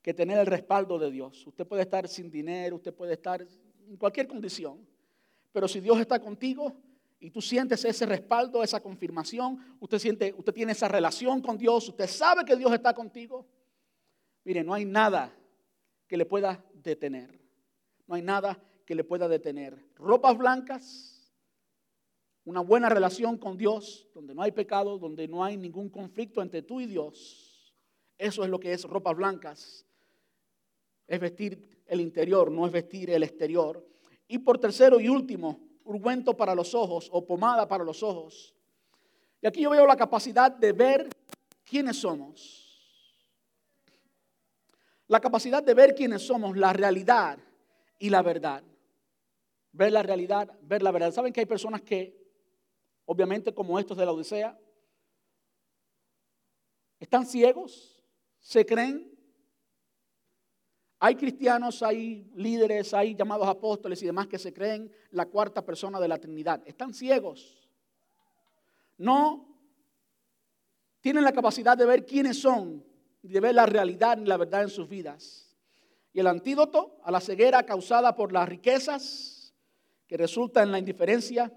[0.00, 1.46] que tener el respaldo de Dios.
[1.46, 3.46] Usted puede estar sin dinero, usted puede estar
[3.86, 4.87] en cualquier condición,
[5.58, 6.72] pero si Dios está contigo
[7.18, 11.88] y tú sientes ese respaldo, esa confirmación, usted siente, usted tiene esa relación con Dios,
[11.88, 13.44] usted sabe que Dios está contigo.
[14.44, 15.36] Mire, no hay nada
[16.06, 17.40] que le pueda detener.
[18.06, 19.84] No hay nada que le pueda detener.
[19.96, 21.28] Ropas blancas,
[22.44, 26.62] una buena relación con Dios, donde no hay pecado, donde no hay ningún conflicto entre
[26.62, 27.74] tú y Dios.
[28.16, 29.84] Eso es lo que es ropas blancas.
[31.08, 33.84] Es vestir el interior, no es vestir el exterior.
[34.28, 38.54] Y por tercero y último, ungüento para los ojos o pomada para los ojos.
[39.40, 41.08] Y aquí yo veo la capacidad de ver
[41.64, 42.64] quiénes somos.
[45.06, 47.38] La capacidad de ver quiénes somos, la realidad
[47.98, 48.62] y la verdad.
[49.72, 51.10] Ver la realidad, ver la verdad.
[51.12, 52.18] ¿Saben que hay personas que
[53.10, 54.58] obviamente como estos de la Odisea,
[57.00, 58.04] están ciegos,
[58.38, 59.17] se creen.
[61.00, 66.00] Hay cristianos, hay líderes, hay llamados apóstoles y demás que se creen la cuarta persona
[66.00, 66.60] de la Trinidad.
[66.66, 67.68] Están ciegos.
[68.96, 69.46] No
[71.00, 72.84] tienen la capacidad de ver quiénes son,
[73.22, 75.56] de ver la realidad y la verdad en sus vidas.
[76.12, 79.54] Y el antídoto a la ceguera causada por las riquezas,
[80.08, 81.52] que resulta en la indiferencia,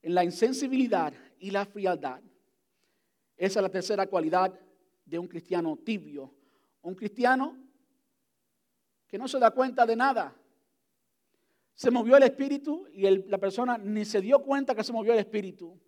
[0.00, 2.22] en la insensibilidad y la frialdad.
[3.36, 4.58] Esa es la tercera cualidad
[5.04, 6.32] de un cristiano tibio.
[6.80, 7.65] Un cristiano
[9.08, 10.34] que no se da cuenta de nada.
[11.74, 15.18] Se movió el espíritu y la persona ni se dio cuenta que se movió el
[15.18, 15.78] espíritu.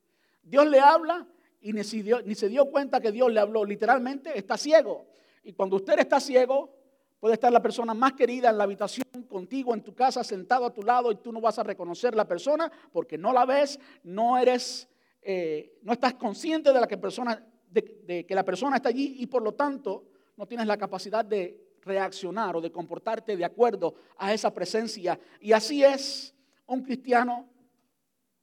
[0.42, 1.26] Dios le habla
[1.60, 3.64] y ni se, dio, ni se dio cuenta que Dios le habló.
[3.64, 5.06] Literalmente está ciego.
[5.42, 6.78] Y cuando usted está ciego,
[7.20, 10.72] Puede estar la persona más querida en la habitación contigo, en tu casa, sentado a
[10.72, 14.38] tu lado y tú no vas a reconocer la persona porque no la ves, no
[14.38, 14.88] eres,
[15.22, 19.26] eh, no estás consciente de, la que, persona, de, que la persona está allí y
[19.26, 20.04] por lo tanto
[20.36, 25.18] no tienes la capacidad de reaccionar o de comportarte de acuerdo a esa presencia.
[25.40, 26.34] Y así es
[26.66, 27.48] un cristiano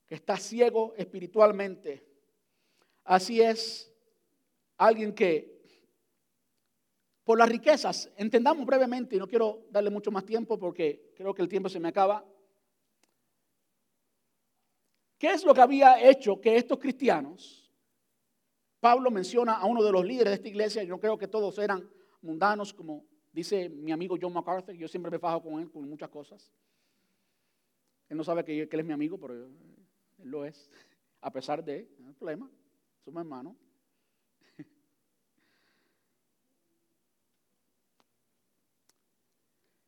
[0.06, 2.06] que está ciego espiritualmente.
[3.04, 3.94] Así es
[4.78, 5.56] alguien que
[7.26, 8.10] por las riquezas.
[8.16, 11.80] Entendamos brevemente, y no quiero darle mucho más tiempo porque creo que el tiempo se
[11.80, 12.24] me acaba.
[15.18, 17.72] ¿Qué es lo que había hecho que estos cristianos,
[18.80, 21.90] Pablo menciona a uno de los líderes de esta iglesia, yo creo que todos eran
[22.22, 23.06] mundanos, como
[23.36, 26.50] dice mi amigo John MacArthur, yo siempre me fajo con él con muchas cosas.
[28.08, 29.52] Él no sabe que, él es mi amigo, pero él
[30.20, 30.72] lo es,
[31.20, 32.50] a pesar de, no hay problema,
[33.04, 33.58] somos hermanos.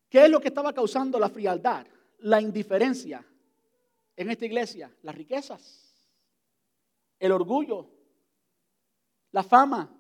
[0.09, 1.87] ¿Qué es lo que estaba causando la frialdad,
[2.19, 3.25] la indiferencia
[4.17, 4.93] en esta iglesia?
[5.03, 5.95] Las riquezas,
[7.17, 7.89] el orgullo,
[9.31, 9.96] la fama.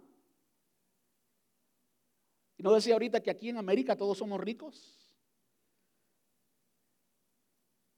[2.57, 4.97] Y no decía ahorita que aquí en América todos somos ricos.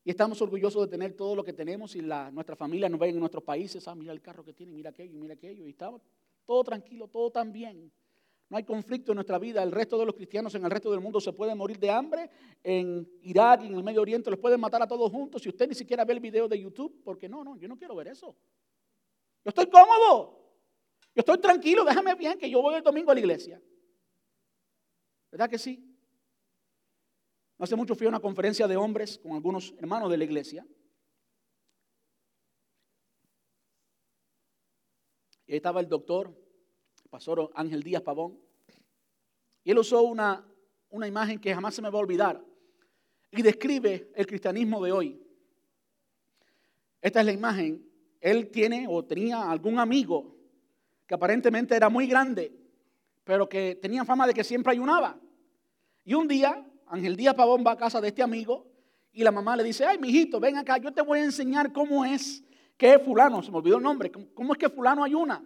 [0.04, 3.12] Y estamos orgullosos de tener todo lo que tenemos y la, nuestra familia nos ven
[3.12, 3.88] en nuestros países.
[3.88, 5.66] Ah, mira el carro que tiene, mira aquello, mira aquello.
[5.66, 6.00] Y estaba
[6.46, 7.92] todo tranquilo, todo tan bien.
[8.50, 9.62] No hay conflicto en nuestra vida.
[9.62, 12.30] El resto de los cristianos en el resto del mundo se pueden morir de hambre.
[12.64, 15.44] En Irak y en el Medio Oriente los pueden matar a todos juntos.
[15.44, 17.96] Si usted ni siquiera ve el video de YouTube, porque no, no, yo no quiero
[17.96, 18.36] ver eso.
[19.46, 20.40] Yo estoy cómodo.
[21.14, 21.86] Yo estoy tranquilo.
[21.86, 23.62] Déjame bien que yo voy el domingo a la iglesia.
[25.32, 25.84] ¿Verdad que sí?
[27.58, 30.66] No hace mucho fui a una conferencia de hombres con algunos hermanos de la iglesia.
[35.46, 36.34] Y ahí estaba el doctor
[37.10, 38.40] pastor Ángel Díaz Pavón.
[39.64, 40.48] Y él usó una,
[40.90, 42.44] una imagen que jamás se me va a olvidar
[43.32, 45.22] y describe el cristianismo de hoy.
[47.02, 47.86] Esta es la imagen.
[48.22, 50.36] Él tiene o tenía algún amigo
[51.06, 52.59] que aparentemente era muy grande,
[53.30, 55.16] pero que tenía fama de que siempre ayunaba.
[56.04, 58.66] Y un día, Ángel Díaz Pavón va a casa de este amigo
[59.12, 62.04] y la mamá le dice, ay, mijito, ven acá, yo te voy a enseñar cómo
[62.04, 62.44] es
[62.76, 65.44] que fulano, se me olvidó el nombre, cómo es que fulano ayuna.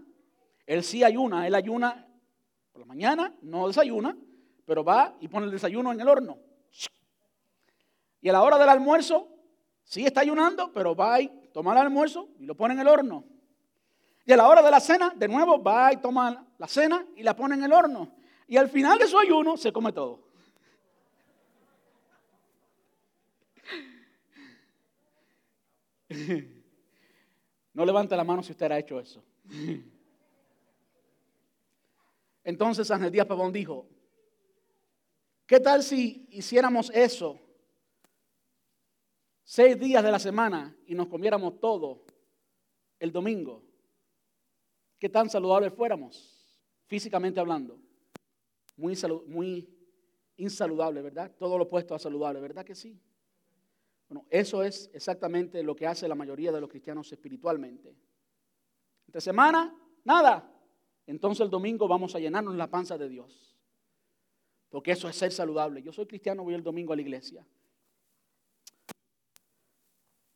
[0.66, 2.08] Él sí ayuna, él ayuna
[2.72, 4.18] por la mañana, no desayuna,
[4.66, 6.38] pero va y pone el desayuno en el horno.
[8.22, 9.28] Y a la hora del almuerzo,
[9.84, 13.26] sí está ayunando, pero va y toma el almuerzo y lo pone en el horno.
[14.26, 17.24] Y a la hora de la cena, de nuevo, va y toma la cena y
[17.24, 18.16] la pone en el horno.
[18.48, 20.24] Y al final de su ayuno se come todo.
[27.74, 29.24] No levante la mano si usted ha hecho eso.
[32.44, 33.88] Entonces Ángel Díaz Pavón dijo,
[35.48, 37.40] ¿qué tal si hiciéramos eso
[39.44, 42.06] seis días de la semana y nos comiéramos todo
[43.00, 43.63] el domingo?
[45.04, 46.34] ¿Qué tan saludables fuéramos,
[46.86, 47.78] físicamente hablando?
[48.78, 48.96] Muy,
[49.28, 49.70] muy
[50.38, 51.30] insaludable, ¿verdad?
[51.38, 52.98] Todo lo opuesto a saludable, ¿verdad que sí?
[54.08, 57.94] Bueno, eso es exactamente lo que hace la mayoría de los cristianos espiritualmente.
[59.06, 59.76] Entre semana,
[60.06, 60.50] nada
[61.06, 63.58] entonces el domingo vamos a llenarnos la panza de Dios.
[64.70, 65.84] Porque eso es ser saludable.
[65.84, 67.46] Yo soy cristiano, voy el domingo a la iglesia.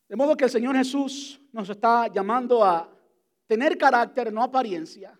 [0.09, 2.96] De modo que el Señor Jesús nos está llamando a
[3.47, 5.19] tener carácter, no apariencia.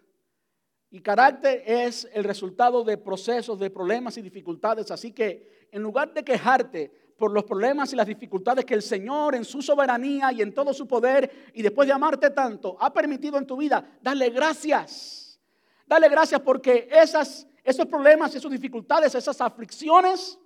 [0.90, 4.92] Y carácter es el resultado de procesos, de problemas y dificultades.
[4.92, 9.36] Así que en lugar de quejarte por los problemas y las dificultades que el Señor
[9.36, 13.38] en su soberanía y en todo su poder y después de amarte tanto ha permitido
[13.38, 15.40] en tu vida, dale gracias.
[15.86, 20.38] Dale gracias porque esas, esos problemas, esas dificultades, esas aflicciones,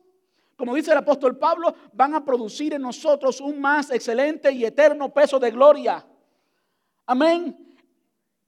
[0.56, 5.12] como dice el apóstol Pablo, van a producir en nosotros un más excelente y eterno
[5.12, 6.06] peso de gloria.
[7.06, 7.71] Amén.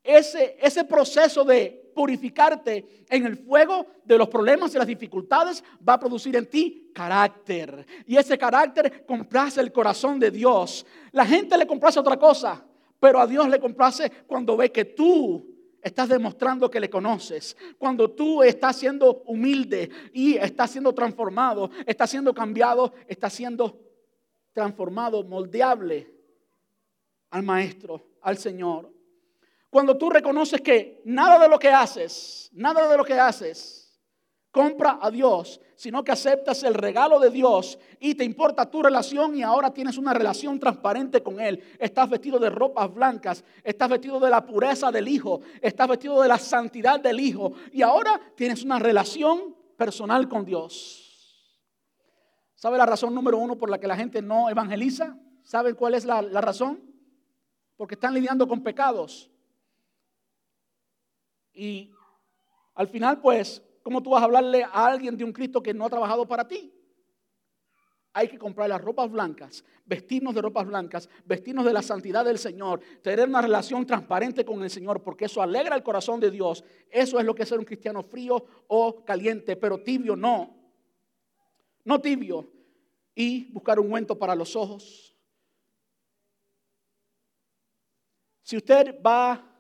[0.04, 5.94] Ese, ese proceso de purificarte en el fuego de los problemas y las dificultades va
[5.94, 7.86] a producir en ti carácter.
[8.06, 10.86] Y ese carácter complace el corazón de Dios.
[11.12, 12.66] La gente le complace otra cosa,
[13.00, 17.56] pero a Dios le complace cuando ve que tú estás demostrando que le conoces.
[17.78, 23.80] Cuando tú estás siendo humilde y estás siendo transformado, estás siendo cambiado, estás siendo
[24.54, 26.10] transformado, moldeable
[27.32, 28.93] al Maestro, al Señor.
[29.74, 34.00] Cuando tú reconoces que nada de lo que haces, nada de lo que haces,
[34.52, 39.36] compra a Dios, sino que aceptas el regalo de Dios y te importa tu relación
[39.36, 41.60] y ahora tienes una relación transparente con Él.
[41.80, 46.28] Estás vestido de ropas blancas, estás vestido de la pureza del Hijo, estás vestido de
[46.28, 51.50] la santidad del Hijo y ahora tienes una relación personal con Dios.
[52.54, 55.18] ¿Sabe la razón número uno por la que la gente no evangeliza?
[55.42, 56.80] ¿Sabe cuál es la, la razón?
[57.76, 59.32] Porque están lidiando con pecados.
[61.54, 61.92] Y
[62.76, 65.86] al final, pues, ¿cómo tú vas a hablarle a alguien de un Cristo que no
[65.86, 66.74] ha trabajado para ti?
[68.16, 72.38] Hay que comprar las ropas blancas, vestirnos de ropas blancas, vestirnos de la santidad del
[72.38, 76.64] Señor, tener una relación transparente con el Señor, porque eso alegra el corazón de Dios.
[76.92, 80.56] Eso es lo que es ser un cristiano frío o caliente, pero tibio no.
[81.84, 82.52] No tibio.
[83.16, 85.16] Y buscar un ungüento para los ojos.
[88.44, 89.53] Si usted va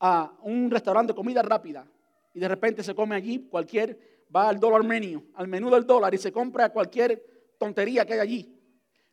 [0.00, 1.86] a un restaurante de comida rápida
[2.32, 6.14] y de repente se come allí cualquier, va al dólar menu, al menú del dólar
[6.14, 8.60] y se compra cualquier tontería que hay allí,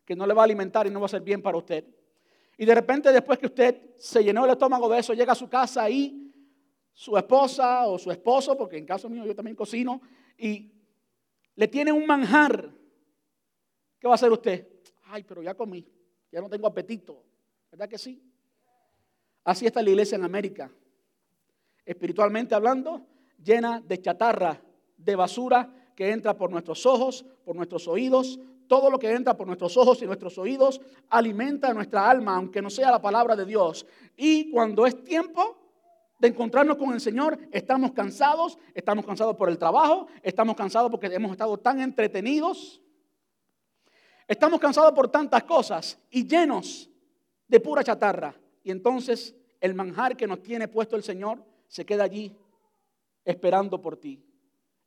[0.04, 1.84] que no le va a alimentar y no va a ser bien para usted.
[2.56, 5.48] Y de repente después que usted se llenó el estómago de eso, llega a su
[5.48, 6.32] casa y
[6.92, 10.00] su esposa o su esposo, porque en caso mío yo también cocino,
[10.36, 10.72] y
[11.54, 12.72] le tiene un manjar.
[14.00, 14.66] ¿Qué va a hacer usted?
[15.04, 15.86] Ay, pero ya comí,
[16.32, 17.24] ya no tengo apetito.
[17.70, 18.20] ¿Verdad que sí?
[19.44, 20.70] Así está la iglesia en América
[21.88, 23.06] espiritualmente hablando,
[23.42, 24.60] llena de chatarra,
[24.98, 29.46] de basura que entra por nuestros ojos, por nuestros oídos, todo lo que entra por
[29.46, 33.86] nuestros ojos y nuestros oídos alimenta nuestra alma, aunque no sea la palabra de Dios.
[34.18, 35.56] Y cuando es tiempo
[36.18, 41.06] de encontrarnos con el Señor, estamos cansados, estamos cansados por el trabajo, estamos cansados porque
[41.06, 42.82] hemos estado tan entretenidos,
[44.26, 46.90] estamos cansados por tantas cosas y llenos
[47.46, 48.34] de pura chatarra.
[48.68, 52.36] Y entonces el manjar que nos tiene puesto el Señor se queda allí
[53.24, 54.22] esperando por ti.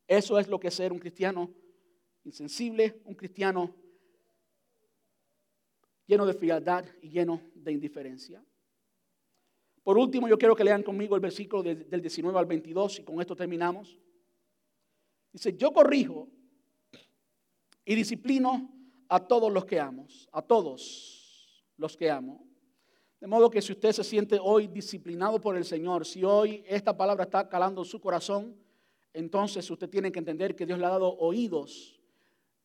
[0.06, 1.52] Eso es lo que es ser un cristiano
[2.22, 3.74] insensible, un cristiano
[6.06, 8.44] lleno de frialdad y lleno de indiferencia.
[9.82, 13.20] Por último, yo quiero que lean conmigo el versículo del 19 al 22 y con
[13.20, 13.98] esto terminamos.
[15.32, 16.28] Dice, yo corrijo
[17.84, 18.72] y disciplino
[19.08, 22.51] a todos los que amo, a todos los que amo.
[23.22, 26.96] De modo que si usted se siente hoy disciplinado por el Señor, si hoy esta
[26.96, 28.56] palabra está calando en su corazón,
[29.12, 32.00] entonces usted tiene que entender que Dios le ha dado oídos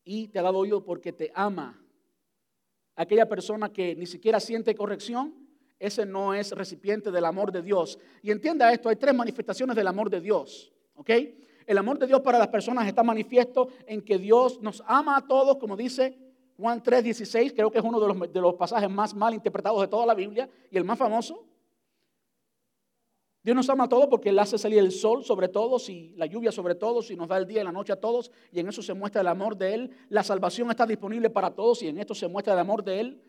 [0.03, 1.80] y te ha dado oído porque te ama.
[2.95, 5.47] Aquella persona que ni siquiera siente corrección,
[5.78, 7.99] ese no es recipiente del amor de Dios.
[8.24, 10.74] Y entienda esto, hay tres manifestaciones del amor de Dios.
[10.95, 11.12] ¿Ok?
[11.68, 15.28] El amor de Dios para las personas está manifiesto en que Dios nos ama a
[15.28, 16.18] todos, como dice
[16.58, 19.88] Juan 3:16, creo que es uno de los, de los pasajes más mal interpretados de
[19.88, 21.45] toda la Biblia y el más famoso.
[23.43, 26.26] Dios nos ama a todos porque Él hace salir el sol sobre todos y la
[26.26, 28.68] lluvia sobre todos y nos da el día y la noche a todos y en
[28.68, 29.91] eso se muestra el amor de Él.
[30.10, 33.22] La salvación está disponible para todos y en esto se muestra el amor de Él.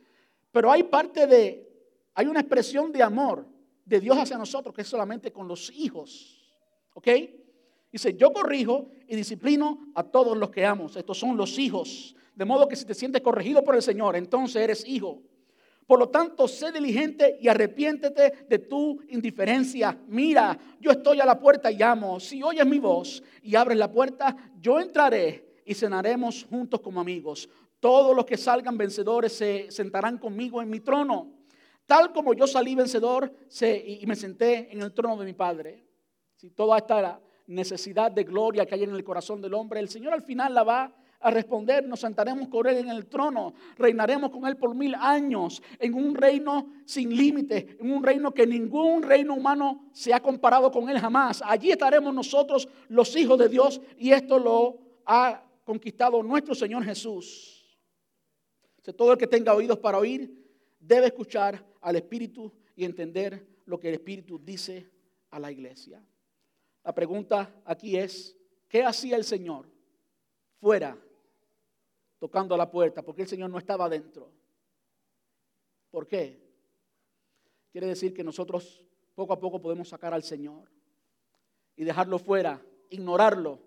[0.50, 1.70] Pero hay parte de,
[2.14, 3.46] hay una expresión de amor
[3.84, 6.52] de Dios hacia nosotros que es solamente con los hijos.
[6.94, 7.08] ¿Ok?
[7.92, 10.86] Dice, yo corrijo y disciplino a todos los que amo.
[10.86, 12.16] Estos son los hijos.
[12.38, 15.20] De modo que si te sientes corregido por el Señor, entonces eres hijo.
[15.88, 19.98] Por lo tanto, sé diligente y arrepiéntete de tu indiferencia.
[20.06, 22.20] Mira, yo estoy a la puerta y llamo.
[22.20, 27.48] Si oyes mi voz y abres la puerta, yo entraré y cenaremos juntos como amigos.
[27.80, 31.32] Todos los que salgan vencedores se sentarán conmigo en mi trono.
[31.86, 33.32] Tal como yo salí vencedor
[33.84, 35.84] y me senté en el trono de mi Padre.
[36.36, 40.12] Si toda esta necesidad de gloria que hay en el corazón del hombre, el Señor
[40.12, 44.46] al final la va a responder, nos sentaremos con Él en el trono, reinaremos con
[44.46, 49.34] Él por mil años, en un reino sin límite, en un reino que ningún reino
[49.34, 51.42] humano se ha comparado con Él jamás.
[51.44, 57.54] Allí estaremos nosotros, los hijos de Dios, y esto lo ha conquistado nuestro Señor Jesús.
[58.96, 60.32] todo el que tenga oídos para oír,
[60.80, 64.88] debe escuchar al Espíritu y entender lo que el Espíritu dice
[65.30, 66.02] a la iglesia.
[66.82, 68.34] La pregunta aquí es,
[68.66, 69.68] ¿qué hacía el Señor
[70.58, 70.96] fuera
[72.18, 74.30] tocando a la puerta, porque el Señor no estaba dentro.
[75.90, 76.40] ¿Por qué?
[77.70, 80.68] Quiere decir que nosotros poco a poco podemos sacar al Señor
[81.76, 82.60] y dejarlo fuera,
[82.90, 83.58] ignorarlo,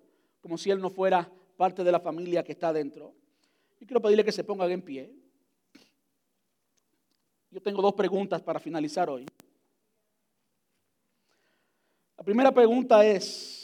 [0.41, 3.13] como si Él no fuera parte de la familia que está dentro.
[3.79, 5.13] Y quiero pedirle que se pongan en pie.
[7.49, 9.25] Yo tengo dos preguntas para finalizar hoy.
[12.17, 13.60] La primera pregunta es,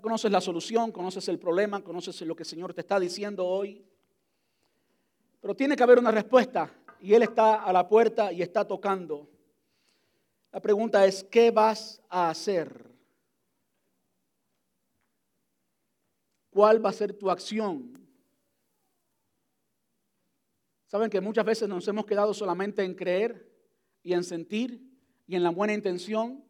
[0.00, 3.84] Conoces la solución, conoces el problema, conoces lo que el Señor te está diciendo hoy.
[5.40, 9.28] Pero tiene que haber una respuesta y Él está a la puerta y está tocando.
[10.52, 12.90] La pregunta es, ¿qué vas a hacer?
[16.50, 17.96] ¿Cuál va a ser tu acción?
[20.86, 23.48] Saben que muchas veces nos hemos quedado solamente en creer
[24.02, 24.82] y en sentir
[25.26, 26.44] y en la buena intención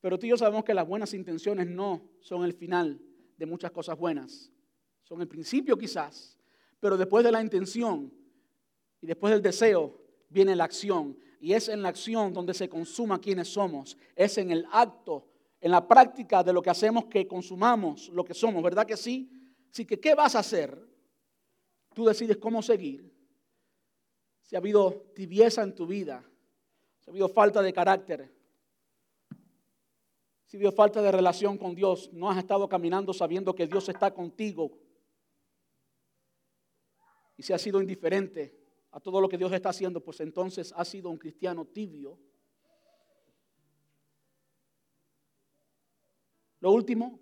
[0.00, 3.00] pero tú y yo sabemos que las buenas intenciones no son el final
[3.36, 4.50] de muchas cosas buenas.
[5.02, 6.38] Son el principio quizás,
[6.78, 8.12] pero después de la intención
[9.00, 11.18] y después del deseo viene la acción.
[11.40, 13.96] Y es en la acción donde se consuma quienes somos.
[14.14, 15.26] Es en el acto,
[15.60, 18.62] en la práctica de lo que hacemos que consumamos lo que somos.
[18.62, 19.30] ¿Verdad que sí?
[19.70, 20.78] Así que, ¿qué vas a hacer?
[21.94, 23.10] Tú decides cómo seguir.
[24.42, 26.24] Si ha habido tibieza en tu vida,
[26.98, 28.39] si ha habido falta de carácter,
[30.50, 34.12] si dio falta de relación con Dios, no has estado caminando sabiendo que Dios está
[34.12, 34.76] contigo.
[37.36, 38.58] Y si has sido indiferente
[38.90, 42.18] a todo lo que Dios está haciendo, pues entonces has sido un cristiano tibio.
[46.58, 47.20] Lo último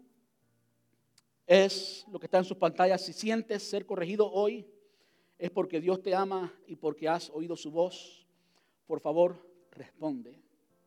[1.46, 3.04] es lo que está en sus pantallas.
[3.04, 4.66] Si sientes ser corregido hoy,
[5.36, 8.26] es porque Dios te ama y porque has oído su voz.
[8.86, 10.47] Por favor, responde.